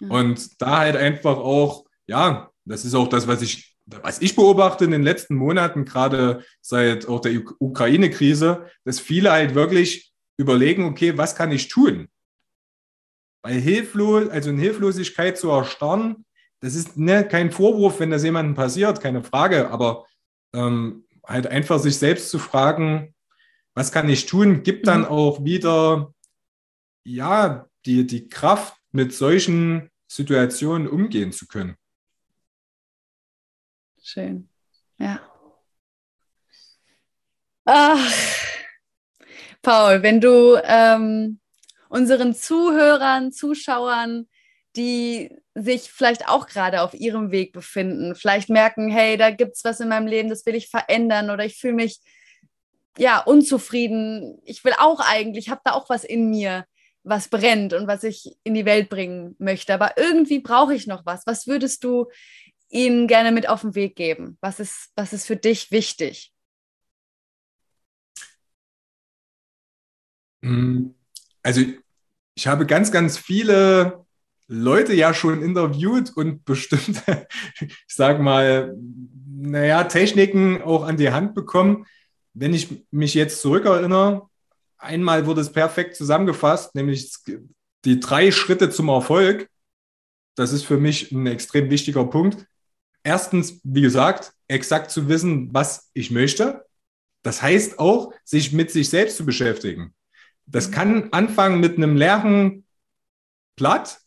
[0.00, 0.10] Mhm.
[0.10, 3.67] Und da halt einfach auch, ja, das ist auch das, was ich,
[4.02, 9.54] was ich beobachte in den letzten Monaten, gerade seit auch der Ukraine-Krise, dass viele halt
[9.54, 12.08] wirklich überlegen, okay, was kann ich tun?
[13.42, 16.24] Weil hilflos, also in Hilflosigkeit zu erstarren,
[16.60, 20.06] das ist ne, kein Vorwurf, wenn das jemandem passiert, keine Frage, aber
[20.52, 23.14] ähm, halt einfach sich selbst zu fragen,
[23.74, 25.06] was kann ich tun, gibt dann mhm.
[25.06, 26.12] auch wieder,
[27.04, 31.76] ja, die, die Kraft, mit solchen Situationen umgehen zu können.
[34.10, 34.48] Schön,
[34.96, 35.20] ja.
[37.66, 38.14] Ach,
[39.60, 41.40] Paul, wenn du ähm,
[41.90, 44.26] unseren Zuhörern, Zuschauern,
[44.76, 49.64] die sich vielleicht auch gerade auf ihrem Weg befinden, vielleicht merken, hey, da gibt es
[49.64, 52.00] was in meinem Leben, das will ich verändern oder ich fühle mich
[52.96, 54.40] ja, unzufrieden.
[54.46, 56.64] Ich will auch eigentlich, habe da auch was in mir,
[57.02, 59.74] was brennt und was ich in die Welt bringen möchte.
[59.74, 61.26] Aber irgendwie brauche ich noch was.
[61.26, 62.06] Was würdest du
[62.68, 64.38] ihnen gerne mit auf den Weg geben?
[64.40, 66.32] Was ist, was ist für dich wichtig?
[70.42, 70.94] Hm,
[71.42, 71.62] also
[72.34, 74.04] ich habe ganz, ganz viele
[74.46, 77.26] Leute ja schon interviewt und bestimmte,
[77.60, 78.76] ich sage mal,
[79.26, 81.86] naja, Techniken auch an die Hand bekommen,
[82.34, 84.28] wenn ich mich jetzt zurückerinnere,
[84.78, 87.12] einmal wurde es perfekt zusammengefasst, nämlich
[87.84, 89.48] die drei Schritte zum Erfolg.
[90.34, 92.46] Das ist für mich ein extrem wichtiger Punkt.
[93.08, 96.66] Erstens, wie gesagt, exakt zu wissen, was ich möchte.
[97.22, 99.94] Das heißt auch, sich mit sich selbst zu beschäftigen.
[100.44, 100.72] Das mhm.
[100.72, 102.66] kann anfangen mit einem leeren
[103.56, 103.98] Blatt,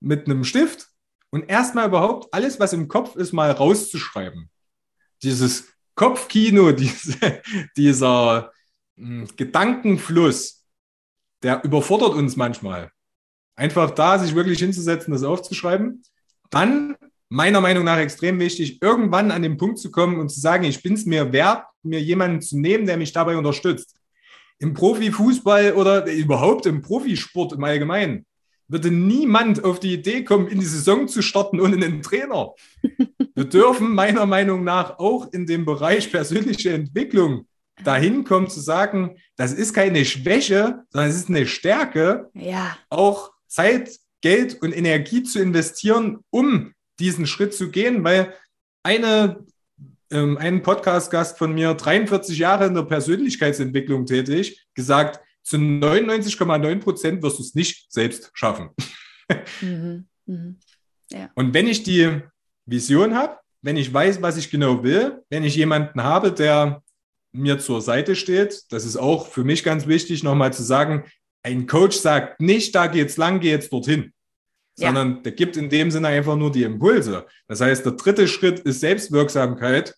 [0.00, 0.88] mit einem Stift
[1.30, 4.50] und erstmal überhaupt alles, was im Kopf ist, mal rauszuschreiben.
[5.22, 7.40] Dieses Kopfkino, diese,
[7.76, 8.50] dieser
[8.96, 10.64] hm, Gedankenfluss,
[11.44, 12.90] der überfordert uns manchmal.
[13.54, 16.02] Einfach da sich wirklich hinzusetzen, das aufzuschreiben.
[16.50, 16.96] Dann,
[17.28, 20.82] meiner Meinung nach, extrem wichtig, irgendwann an den Punkt zu kommen und zu sagen, ich
[20.82, 23.94] bin es mir wert, mir jemanden zu nehmen, der mich dabei unterstützt.
[24.58, 28.26] Im Profifußball oder überhaupt im Profisport im Allgemeinen
[28.66, 32.52] würde niemand auf die Idee kommen, in die Saison zu starten ohne einen Trainer.
[33.34, 37.46] Wir dürfen meiner Meinung nach auch in dem Bereich persönliche Entwicklung
[37.84, 42.76] dahin kommen zu sagen, das ist keine Schwäche, sondern es ist eine Stärke, ja.
[42.90, 48.34] auch Zeit, Geld und Energie zu investieren, um diesen Schritt zu gehen, weil
[48.82, 49.44] eine,
[50.10, 57.22] ähm, ein Podcast-Gast von mir, 43 Jahre in der Persönlichkeitsentwicklung tätig, gesagt, zu 99,9 Prozent
[57.22, 58.70] wirst du es nicht selbst schaffen.
[59.60, 60.06] Mhm.
[60.26, 60.58] Mhm.
[61.10, 61.30] Ja.
[61.34, 62.20] Und wenn ich die
[62.66, 66.82] Vision habe, wenn ich weiß, was ich genau will, wenn ich jemanden habe, der
[67.32, 71.04] mir zur Seite steht, das ist auch für mich ganz wichtig, nochmal zu sagen,
[71.42, 74.12] ein Coach sagt nicht, da geht's lang, geh jetzt dorthin,
[74.78, 74.88] ja.
[74.88, 77.26] sondern der gibt in dem Sinne einfach nur die Impulse.
[77.46, 79.94] Das heißt, der dritte Schritt ist Selbstwirksamkeit,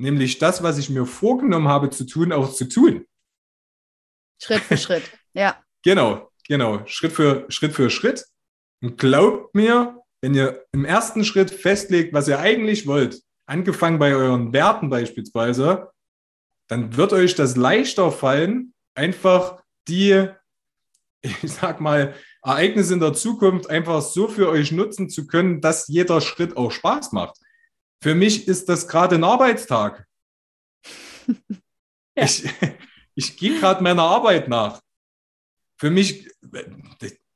[0.00, 3.06] nämlich das, was ich mir vorgenommen habe zu tun, auch zu tun.
[4.40, 5.02] Schritt für Schritt,
[5.32, 5.62] ja.
[5.82, 8.24] Genau, genau, Schritt für Schritt für Schritt.
[8.80, 14.14] Und glaubt mir, wenn ihr im ersten Schritt festlegt, was ihr eigentlich wollt, angefangen bei
[14.14, 15.90] euren Werten beispielsweise,
[16.68, 20.28] dann wird euch das leichter fallen, einfach die,
[21.42, 25.88] ich sag mal, Ereignisse in der Zukunft einfach so für euch nutzen zu können, dass
[25.88, 27.36] jeder Schritt auch Spaß macht.
[28.02, 30.06] Für mich ist das gerade ein Arbeitstag.
[31.26, 32.24] ja.
[32.24, 32.44] Ich,
[33.14, 34.80] ich gehe gerade meiner Arbeit nach.
[35.76, 36.28] Für mich,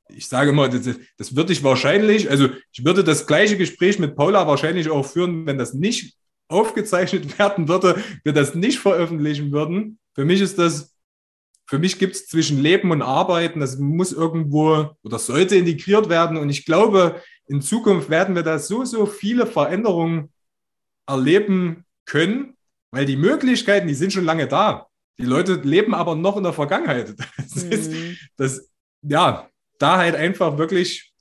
[0.09, 4.15] ich sage immer, das, das würde ich wahrscheinlich, also ich würde das gleiche Gespräch mit
[4.15, 6.17] Paula wahrscheinlich auch führen, wenn das nicht
[6.49, 9.99] aufgezeichnet werden würde, wir das nicht veröffentlichen würden.
[10.13, 10.92] Für mich ist das,
[11.73, 16.37] für mich gibt es zwischen Leben und Arbeiten, das muss irgendwo oder sollte integriert werden.
[16.37, 20.31] Und ich glaube, in Zukunft werden wir da so, so viele Veränderungen
[21.07, 22.55] erleben können,
[22.91, 24.85] weil die Möglichkeiten, die sind schon lange da.
[25.17, 27.15] Die Leute leben aber noch in der Vergangenheit.
[27.37, 27.71] Das, mhm.
[27.71, 27.91] ist,
[28.37, 28.69] das
[29.01, 29.49] ja,
[29.79, 31.11] da halt einfach wirklich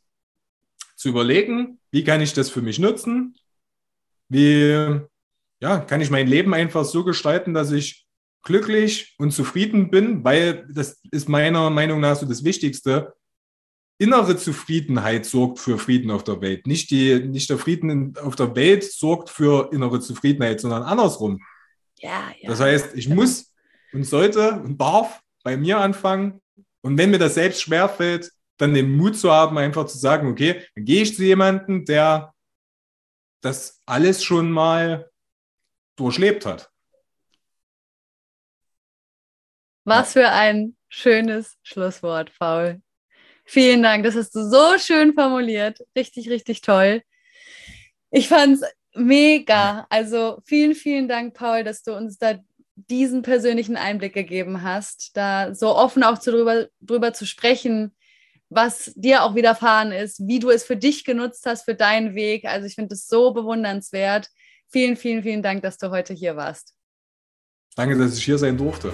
[0.97, 3.39] zu überlegen, wie kann ich das für mich nutzen?
[4.29, 5.01] Wie
[5.63, 8.02] ja, kann ich mein Leben einfach so gestalten, dass ich
[8.43, 13.15] glücklich und zufrieden bin, weil das ist meiner Meinung nach so das Wichtigste.
[13.99, 16.67] Innere Zufriedenheit sorgt für Frieden auf der Welt.
[16.67, 21.41] Nicht, die, nicht der Frieden auf der Welt sorgt für innere Zufriedenheit, sondern andersrum.
[21.99, 22.49] Ja, ja.
[22.49, 23.55] Das heißt, ich muss
[23.93, 26.41] und sollte und darf bei mir anfangen.
[26.81, 30.65] Und wenn mir das selbst schwerfällt, dann den Mut zu haben, einfach zu sagen, okay,
[30.75, 32.35] dann gehe ich zu jemandem, der
[33.41, 35.11] das alles schon mal
[35.97, 36.72] durchlebt hat.
[39.85, 42.81] Was für ein schönes Schlusswort, Paul.
[43.45, 45.81] Vielen Dank, das hast du so schön formuliert.
[45.97, 47.03] Richtig, richtig toll.
[48.11, 48.63] Ich fand es
[48.95, 49.87] mega.
[49.91, 52.39] Also vielen, vielen Dank, Paul, dass du uns da
[52.75, 57.95] diesen persönlichen Einblick gegeben hast, da so offen auch zu drüber, drüber zu sprechen,
[58.49, 62.45] was dir auch widerfahren ist, wie du es für dich genutzt hast, für deinen Weg.
[62.45, 64.29] Also ich finde es so bewundernswert.
[64.69, 66.75] Vielen, vielen, vielen Dank, dass du heute hier warst.
[67.77, 68.93] Danke, dass ich hier sein durfte.